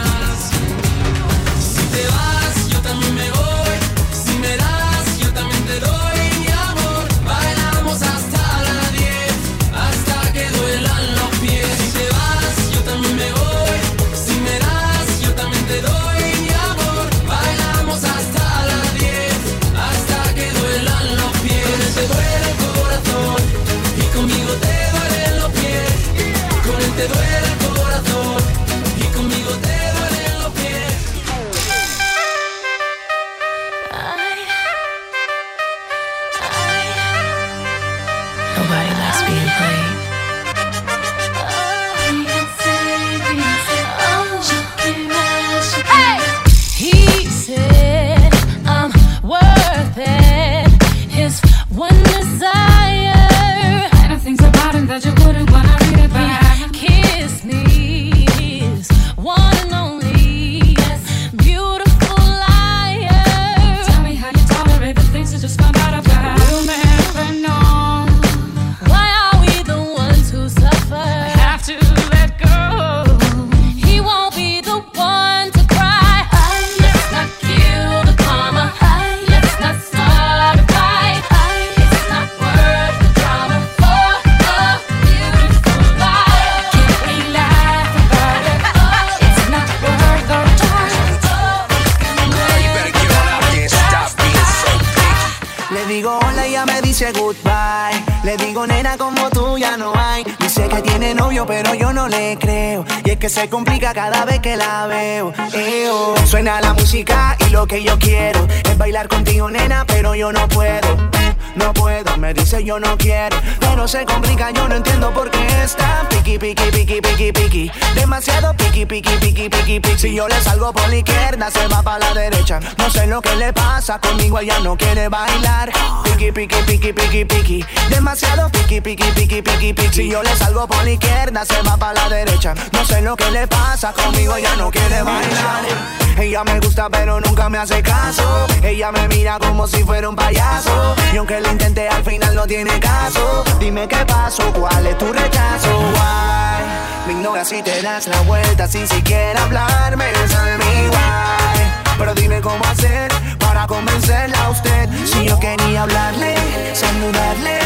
dice 112.34 112.64
yo 112.64 112.80
no 112.80 112.98
quiero, 112.98 113.38
pero 113.60 113.88
se 113.88 114.06
complica, 114.06 114.52
yo 114.52 114.68
no 114.68 114.76
entiendo 114.76 115.12
por 115.14 115.30
qué 115.30 115.64
está 115.64 116.08
piqui, 116.10 116.38
piqui, 116.38 116.72
piqui, 116.72 117.02
piqui, 117.02 117.32
piqui, 117.32 117.72
demasiado 117.96 118.54
piqui, 118.56 118.86
piqui, 118.86 119.18
piqui, 119.18 119.50
piqui, 119.50 119.80
piqui. 119.80 119.98
Si 119.98 120.16
yo 120.16 120.28
le 120.28 120.40
salgo 120.42 120.74
por 120.74 120.88
la 120.90 120.98
izquierda, 120.98 121.52
se 121.52 121.68
va 121.68 121.82
para 121.82 122.00
la 122.00 122.14
derecha. 122.14 122.60
No 122.78 122.90
sé 122.90 123.08
lo 123.08 123.22
que 123.22 123.36
le 123.36 123.54
pasa, 123.54 124.00
conmigo 124.00 124.40
ella 124.40 124.60
no 124.60 124.78
quiere 124.78 125.10
bailar. 125.10 125.72
Piqui, 126.04 126.32
piqui, 126.32 126.56
piqui, 126.66 126.94
piqui, 126.94 127.26
piqui, 127.26 127.66
demasiado 127.90 128.50
piqui, 128.50 128.82
piqui, 128.82 129.12
piqui, 129.12 129.42
piqui, 129.42 129.74
piqui. 129.74 129.94
Si 129.94 130.10
yo 130.10 130.24
le 130.24 130.36
salgo 130.36 130.68
por 130.68 130.84
la 130.84 130.92
izquierda, 130.92 131.46
se 131.46 131.62
va 131.64 131.78
para 131.78 131.94
la 131.94 132.10
derecha. 132.10 132.54
No 132.72 132.86
sé 132.86 133.02
lo 133.02 133.16
que 133.16 133.30
le 133.32 133.48
pasa, 133.48 133.94
conmigo 133.94 134.36
ella 134.36 134.56
no 134.56 134.72
quiere 134.72 135.02
bailar. 135.04 136.11
Ella 136.18 136.44
me 136.44 136.60
gusta 136.60 136.90
pero 136.90 137.20
nunca 137.20 137.50
me 137.50 137.58
hace 137.58 137.82
caso. 137.82 138.48
Ella 138.64 138.92
me 138.92 139.08
mira 139.08 139.40
como 139.40 139.68
si 139.68 139.84
fuera 139.84 140.10
un 140.10 140.16
payaso. 140.16 140.96
Y 141.14 141.18
aunque 141.18 141.42
lo 141.42 141.52
intenté 141.52 141.88
al 141.88 142.04
final 142.04 142.36
no 142.36 142.46
tiene 142.46 142.80
caso. 142.80 143.44
Dime 143.60 143.88
qué 143.88 144.06
pasó, 144.06 144.52
cuál 144.54 144.88
es 144.88 144.98
tu 144.98 145.12
rechazo. 145.12 145.80
Why? 145.80 147.08
Me 147.08 147.14
ignoras 147.14 147.52
y 147.52 147.62
te 147.62 147.82
das 147.82 148.08
la 148.08 148.22
vuelta 148.22 148.68
sin 148.68 148.88
siquiera 148.88 149.44
hablarme. 149.44 150.06
Sabe 150.28 150.58
mi 150.58 150.88
why. 150.90 151.72
Pero 151.98 152.14
dime 152.14 152.42
cómo 152.42 152.64
hacer 152.66 153.12
para 153.40 153.68
convencerla 153.68 154.46
a 154.46 154.50
usted. 154.50 154.90
Si 155.06 155.26
yo 155.26 155.40
quería 155.40 155.84
hablarle, 155.84 156.36
saludarle, 156.74 157.60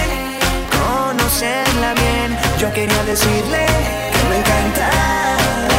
conocerla 0.71 1.93
bien. 1.93 2.37
Yo 2.59 2.71
quería 2.73 3.03
decirle 3.03 3.65
que 4.11 4.29
me 4.29 4.37
encanta. 4.39 4.89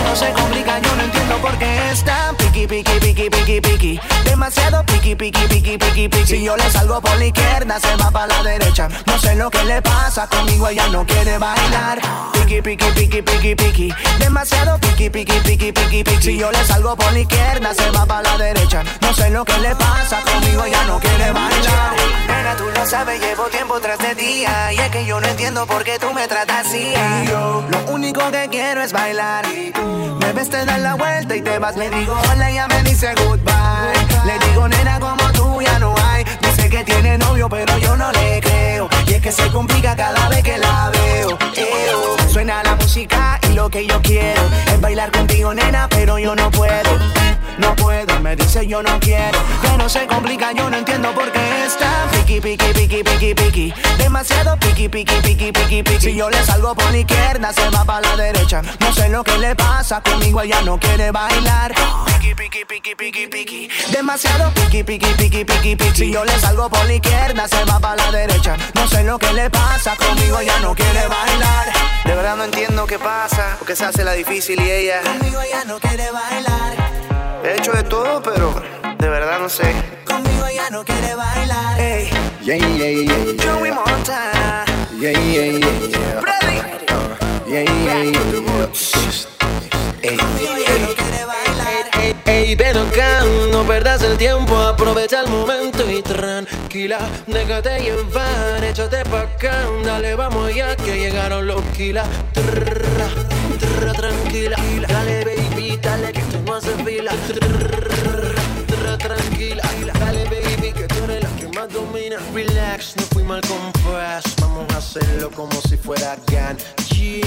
No 0.09 0.17
se 0.17 0.33
complica, 0.33 0.79
yo 0.79 0.97
no 0.97 1.03
entiendo 1.03 1.37
por 1.39 1.59
qué 1.59 1.91
está 1.91 2.33
piqui, 2.57 2.67
piki, 2.67 3.01
piki, 3.01 3.31
piki, 3.31 3.61
piki. 3.61 4.01
Demasiado 4.25 4.83
piki, 4.85 5.15
piki, 5.15 5.47
piki, 5.49 5.79
piki, 5.79 6.09
piki. 6.09 6.27
Si 6.27 6.43
yo 6.43 6.57
le 6.57 6.71
salgo 6.71 7.01
por 7.01 7.17
la 7.19 7.27
izquierda, 7.27 7.79
se 7.79 7.95
va 7.97 8.11
para 8.11 8.27
la 8.29 8.43
derecha. 8.43 8.89
No 9.07 9.19
sé 9.19 9.35
lo 9.35 9.51
que 9.51 9.63
le 9.65 9.83
pasa, 9.83 10.27
conmigo 10.27 10.69
ella 10.69 10.89
no 10.89 11.05
quiere 11.05 11.37
bailar. 11.39 12.01
Piki, 12.47 12.63
piki, 12.63 12.91
piki, 12.95 13.23
piki, 13.23 13.57
piki. 13.57 13.95
Demasiado 14.21 14.79
piki, 14.79 15.11
piki, 15.11 15.41
piki, 15.43 15.73
piki, 15.73 16.05
piki. 16.05 16.23
Si 16.23 16.39
yo 16.39 16.49
le 16.53 16.65
salgo 16.65 16.95
por 16.95 17.13
la 17.13 17.19
izquierda, 17.19 17.75
se 17.75 17.91
va 17.91 18.07
para 18.07 18.23
la 18.23 18.39
derecha. 18.39 18.85
No 19.01 19.13
sé 19.13 19.31
lo 19.31 19.45
que 19.45 19.59
le 19.59 19.75
pasa, 19.75 20.21
conmigo 20.21 20.63
ella 20.63 20.85
no 20.85 21.01
quiere 21.01 21.33
bailar. 21.33 21.97
Nena, 22.29 22.57
tú 22.57 22.67
lo 22.73 22.87
sabes, 22.87 23.21
llevo 23.21 23.47
tiempo 23.47 23.81
tras 23.81 23.99
de 23.99 24.15
día. 24.15 24.73
Y 24.73 24.79
es 24.79 24.91
que 24.91 25.05
yo 25.05 25.21
no 25.21 25.27
entiendo 25.27 25.67
por 25.67 25.83
qué 25.83 25.99
tú 25.99 26.13
me 26.13 26.29
tratas 26.29 26.69
así. 26.69 26.95
yo, 27.29 27.65
lo 27.69 27.93
único 27.93 28.31
que 28.31 28.47
quiero 28.49 28.81
es 28.81 28.93
bailar. 28.93 29.45
Me 30.21 30.33
ves, 30.33 30.49
te 30.49 30.65
das 30.65 30.79
la 30.79 30.95
vuelta 30.95 31.35
y 31.35 31.43
te 31.43 31.59
vas. 31.59 31.77
Le 31.77 31.91
digo 31.91 32.17
hola, 32.31 32.49
ella 32.49 32.69
me 32.69 32.81
dice 32.85 33.13
goodbye. 33.25 34.25
Le 34.25 34.39
digo, 34.47 34.69
nena, 34.69 35.01
como 35.01 35.33
tú 35.33 35.63
ya 35.63 35.81
no 35.81 35.97
hay. 35.97 36.06
Tiene 36.87 37.19
novio, 37.19 37.49
pero 37.49 37.77
yo 37.79 37.97
no 37.97 38.11
le 38.13 38.41
creo. 38.41 38.89
Y 39.07 39.15
es 39.15 39.21
que 39.21 39.33
se 39.33 39.49
complica 39.51 39.95
cada 39.95 40.29
vez 40.29 40.43
que 40.43 40.57
la 40.57 40.91
veo. 40.91 41.37
Suena 42.31 42.63
la 42.63 42.77
música 42.77 43.39
y 43.51 43.55
lo 43.55 43.69
que 43.69 43.87
yo 43.87 44.01
quiero 44.01 44.41
es 44.73 44.81
bailar 44.81 45.11
contigo, 45.11 45.53
nena, 45.53 45.89
pero 45.91 46.19
yo 46.19 46.35
no 46.35 46.51
puedo. 46.51 46.91
No 47.59 47.75
puedo, 47.75 48.21
me 48.21 48.37
dice 48.37 48.67
yo 48.67 48.83
no 48.83 48.99
quiero. 49.01 49.39
Que 49.63 49.77
no 49.79 49.89
se 49.89 50.07
complica, 50.07 50.53
yo 50.53 50.69
no 50.69 50.77
entiendo 50.77 51.13
por 51.13 51.31
qué 51.33 51.65
está 51.65 52.07
piki, 52.13 52.41
piki, 52.41 52.73
piki, 52.73 53.03
piki, 53.03 53.35
piki. 53.35 53.75
Demasiado 53.99 54.59
piki, 54.59 54.89
piki, 54.89 55.15
piki, 55.23 55.53
piki, 55.53 55.83
piki. 55.83 56.01
Si 56.01 56.15
yo 56.15 56.29
le 56.29 56.43
salgo 56.45 56.75
por 56.75 56.91
la 56.91 56.99
izquierda, 56.99 57.53
se 57.53 57.69
va 57.71 57.85
para 57.85 58.09
la 58.09 58.17
derecha. 58.17 58.63
No 58.81 58.93
sé 58.93 59.09
lo 59.09 59.25
que 59.25 59.39
le 59.39 59.55
pasa, 59.55 60.03
conmigo 60.03 60.41
ella 60.43 60.61
no 60.63 60.79
quiere 60.79 61.11
bailar. 61.11 61.75
Piki, 62.07 62.35
piki, 62.35 62.65
piki, 62.65 62.95
piki, 62.95 63.27
piki. 63.27 63.69
Demasiado 63.91 64.53
piki, 64.53 64.85
piki, 64.85 65.15
piki, 65.15 65.45
piki, 65.45 65.77
piki. 65.77 65.97
Si 65.97 66.13
yo 66.13 66.25
le 66.25 66.39
salgo 66.39 66.69
por 66.69 66.85
la 66.85 66.95
izquierda, 66.95 67.49
se 67.49 67.65
va 67.65 67.81
para 67.81 67.97
la 67.97 68.13
derecha. 68.13 68.57
No 68.75 68.87
sé 68.87 69.03
lo 69.03 69.19
que 69.19 69.33
le 69.33 69.49
pasa, 69.51 69.97
conmigo 69.97 70.39
ella 70.41 70.59
no 70.61 70.75
quiere 70.75 71.07
bailar. 71.09 71.73
De 72.05 72.15
verdad 72.15 72.37
no 72.37 72.45
entiendo 72.45 72.87
qué 72.87 72.99
pasa, 72.99 73.57
porque 73.59 73.75
se 73.75 73.85
hace 73.85 74.05
la 74.05 74.13
difícil 74.13 74.61
y 74.61 74.71
ella. 74.71 75.01
Conmigo 75.03 75.41
ella 75.41 75.65
no 75.65 75.79
quiere 75.79 76.11
bailar. 76.11 77.16
He 77.47 77.55
hecho 77.55 77.71
de 77.71 77.85
todo, 77.85 78.21
pero 78.25 78.53
de 78.99 79.09
verdad 79.09 79.39
no 79.39 79.49
sé. 79.49 79.73
Conmigo 80.05 80.49
ella 80.49 80.69
no 80.69 80.85
quiere 80.85 81.15
bailar. 81.15 81.79
Hey. 81.79 82.11
Yeah, 82.43 82.57
yeah, 82.57 82.89
yeah. 82.89 83.37
Joey 83.41 83.71
Montana. 83.71 84.65
Yeah, 84.99 85.13
yeah, 85.13 85.53
yeah, 85.53 85.87
yeah. 85.87 86.21
Freddy. 86.23 86.59
Uh, 86.91 87.15
yeah, 87.47 87.63
yeah, 87.63 88.03
yeah. 88.03 88.19
Conmigo 90.03 90.03
ella 90.03 90.25
no 90.25 90.35
quiere 90.41 90.91
bailar. 90.97 91.06
Ey, 92.27 92.57
ven 92.57 92.77
acá, 92.77 93.23
no 93.53 93.63
perdas 93.65 94.03
el 94.03 94.19
tiempo, 94.19 94.57
aprovecha 94.57 95.21
el 95.23 95.29
momento 95.29 95.89
y 95.89 96.03
tranquila, 96.03 96.99
déjate 97.25 97.79
llevar, 97.79 98.65
échate 98.65 99.05
pa' 99.05 99.21
acá, 99.21 99.65
dale, 99.85 100.17
vamos 100.17 100.53
ya 100.53 100.75
que 100.75 100.99
llegaron 100.99 101.47
los 101.47 101.63
kilas. 101.77 102.09
Trrra, 102.33 103.09
trrra, 103.61 103.93
tranquila, 103.93 104.57
dale, 104.89 105.25
baby, 105.25 105.79
dale 105.81 106.13
que 106.13 106.23
tú 106.23 106.39
no 106.45 106.55
haces 106.55 106.75
fila. 106.85 107.13
Trrra, 107.29 108.43
tranquila, 108.99 109.63
dale, 109.99 110.25
baby, 110.25 110.73
que 110.73 110.87
tú 110.89 111.05
eres 111.05 111.23
la 111.23 111.31
que 111.37 111.49
más 111.49 111.69
domina. 111.73 112.17
Relax, 112.35 112.97
no 112.97 113.03
fui 113.13 113.23
mal 113.23 113.41
compás, 113.43 114.25
vamos 114.41 114.67
a 114.75 114.79
hacerlo 114.79 115.31
como 115.31 115.61
si 115.63 115.77
fuera 115.77 116.17
GAN. 116.27 116.57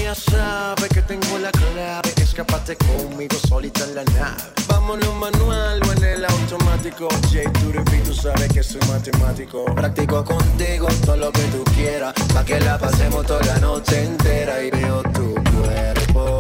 Ya 0.10 0.16
sabe 0.16 0.90
que 0.90 1.02
tengo 1.04 1.38
la 1.38 1.52
clave, 1.52 2.12
escapate 2.18 2.76
conmigo 2.76 3.38
solita 3.48 3.84
en 3.86 3.96
la 3.96 4.04
nave. 4.06 4.42
Vámonos 4.68 5.16
manual 5.16 5.80
o 5.88 5.92
en 5.94 6.04
el 6.04 6.26
automático. 6.26 7.08
J, 7.32 7.44
tú 7.54 7.72
tú 8.04 8.14
sabes 8.14 8.52
que 8.52 8.64
soy 8.64 8.82
matemático. 8.88 9.66
Practico 9.76 10.26
contigo 10.26 10.88
todo 11.06 11.16
lo 11.16 11.32
que 11.32 11.44
tú 11.44 11.64
quieras, 11.76 12.14
pa' 12.34 12.44
que 12.44 12.60
la 12.60 12.80
pasemos 12.80 13.26
toda 13.26 13.46
la 13.46 13.60
noche 13.60 14.04
entera 14.04 14.64
y 14.64 14.72
veo 14.72 15.04
tu 15.14 15.36
cuerpo. 15.36 16.40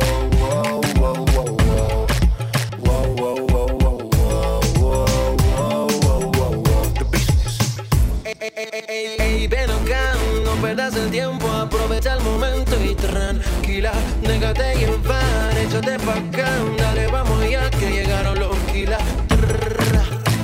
Ey, 8.59 8.67
ey, 8.89 9.15
ey, 9.19 9.47
ven 9.47 9.71
acá, 9.71 10.15
no 10.43 10.51
perdas 10.61 10.93
el 10.93 11.09
tiempo, 11.09 11.49
aprovecha 11.49 12.15
el 12.15 12.23
momento 12.25 12.75
y 12.83 12.93
tranquila, 12.93 13.93
déjate 14.21 14.75
llevar, 14.75 15.57
échate 15.57 15.97
pa' 15.99 16.17
acá, 16.17 16.49
dale, 16.77 17.07
vamos 17.07 17.49
ya 17.49 17.69
que 17.69 17.89
llegaron 17.89 18.37
los 18.37 18.57
kilas. 18.73 19.01
Trrra, 19.29 20.03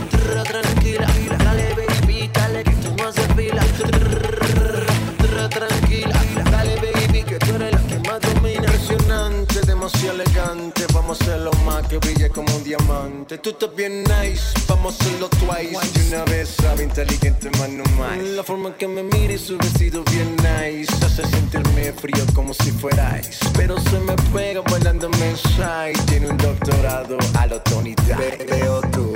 trrra, 0.10 0.44
tranquila, 0.44 1.08
dale, 1.44 1.74
baby, 1.74 2.32
dale 2.34 2.64
que 2.64 2.72
tú 2.72 2.96
no 2.96 3.10
haces 3.10 3.28
fila. 3.36 3.62
Trrra, 3.80 4.86
trrra, 5.18 5.50
tranquila, 5.50 6.24
dale, 6.52 6.76
baby, 6.78 7.22
que 7.22 7.38
tú 7.38 7.56
eres 7.56 7.74
la 7.74 7.82
que 7.82 8.00
más 8.00 8.22
domina. 8.22 8.64
Impresionante, 8.64 9.60
demasiado 9.68 10.22
elegante. 10.22 10.86
Vamos 11.06 11.22
a 11.22 11.24
hacerlo 11.26 11.52
más 11.64 11.88
que 11.88 12.00
brille 12.00 12.30
como 12.32 12.52
un 12.56 12.64
diamante. 12.64 13.38
Tú 13.38 13.52
estás 13.52 13.76
bien 13.76 14.04
nice, 14.06 14.42
vamos 14.68 15.00
a 15.00 15.04
hacerlo 15.04 15.30
twice. 15.30 16.00
Y 16.04 16.08
una 16.08 16.26
vez 16.26 16.50
sabe 16.50 16.84
inteligente, 16.84 17.52
más 17.60 17.70
no 17.70 17.84
más. 17.96 18.18
La 18.18 18.42
forma 18.42 18.70
en 18.70 18.74
que 18.74 18.88
me 18.88 19.04
mira 19.04 19.34
y 19.34 19.38
su 19.38 19.56
vestido 19.56 20.04
bien 20.06 20.36
nice. 20.38 20.92
Hace 21.06 21.24
sentirme 21.28 21.94
frío 21.94 22.26
como 22.34 22.56
si 22.56 22.72
fuera 22.72 23.20
ice. 23.20 23.38
Pero 23.56 23.80
se 23.82 24.00
me 24.00 24.16
pega 24.34 24.62
bailando 24.62 25.08
mensaje. 25.10 25.94
Tiene 26.08 26.32
un 26.32 26.38
doctorado 26.38 27.20
a 27.38 27.46
lo 27.46 27.62
Tony 27.62 27.94
Dice. 27.94 28.44
Veo 28.50 28.82
tu 28.90 29.14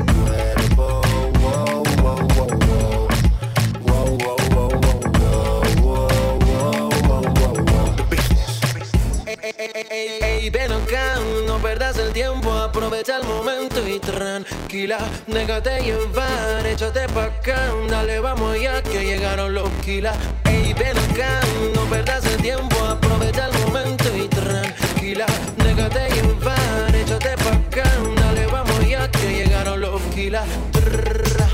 Ey, 9.87 10.19
ey, 10.21 10.49
ven 10.49 10.73
acá, 10.73 11.15
no 11.47 11.57
perdas 11.59 11.97
el 11.97 12.11
tiempo, 12.11 12.51
aprovecha 12.51 13.15
el 13.15 13.23
momento 13.23 13.87
y 13.87 13.97
tranquila, 13.97 14.97
déjate 15.25 15.79
llevar, 15.81 16.67
échate 16.67 17.07
pa' 17.07 17.23
acá, 17.23 17.71
dale, 17.89 18.19
vamos 18.19 18.59
ya 18.59 18.83
que 18.83 19.05
llegaron 19.05 19.53
los 19.53 19.69
kilas. 19.85 20.17
Ey, 20.43 20.73
ven 20.73 20.97
acá, 20.97 21.39
no 21.73 21.81
perdas 21.83 22.25
el 22.25 22.41
tiempo, 22.41 22.75
aprovecha 22.83 23.47
el 23.47 23.57
momento 23.59 24.03
y 24.17 24.27
tranquila, 24.27 25.25
déjate 25.63 26.09
llevar, 26.13 26.95
échate 26.95 27.37
pa' 27.37 27.53
acá, 27.53 27.89
dale, 28.17 28.47
vamos 28.47 28.85
ya 28.85 29.09
que 29.09 29.29
llegaron 29.29 29.79
los 29.79 30.01
kilas. 30.13 30.45
Trrra, 30.73 31.47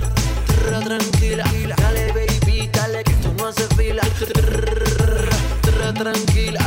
trrra, 0.48 0.80
tranquila, 0.80 1.46
dale, 1.78 2.12
baby, 2.12 2.70
dale 2.74 3.04
que 3.04 3.14
tú 3.14 3.32
no 3.38 3.48
haces 3.50 3.68
fila. 3.78 4.02
Trrra, 4.18 5.94
tranquila, 5.94 6.60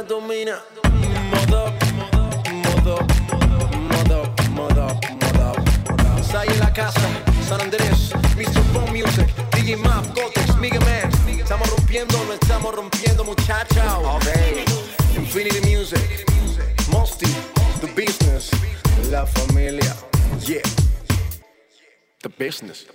más 0.00 0.08
domina. 0.08 0.62
Modo, 1.30 1.72
modo, 2.54 2.98
modo, 3.88 4.34
modo, 4.50 5.00
modo. 5.20 5.54
Sai 6.22 6.48
en 6.48 6.60
la 6.60 6.72
casa, 6.72 7.00
San 7.48 7.60
Andrés, 7.60 8.12
Mr. 8.36 8.62
Phone 8.72 8.92
Music, 8.92 9.26
DJ 9.52 9.76
Map, 9.76 10.06
Gotex, 10.14 10.56
Mega 10.56 10.80
Man. 10.80 11.10
Estamos 11.28 11.68
rompiendo, 11.70 12.16
no 12.26 12.32
estamos 12.32 12.74
rompiendo, 12.74 13.24
muchachos. 13.24 13.84
Okay. 14.16 14.64
Infinity 15.16 15.60
Music, 15.68 16.26
Mosty, 16.90 17.26
The 17.80 17.88
Business, 17.88 18.50
La 19.10 19.26
Familia, 19.26 19.96
yeah. 20.46 20.62
The 22.22 22.28
Business. 22.28 22.86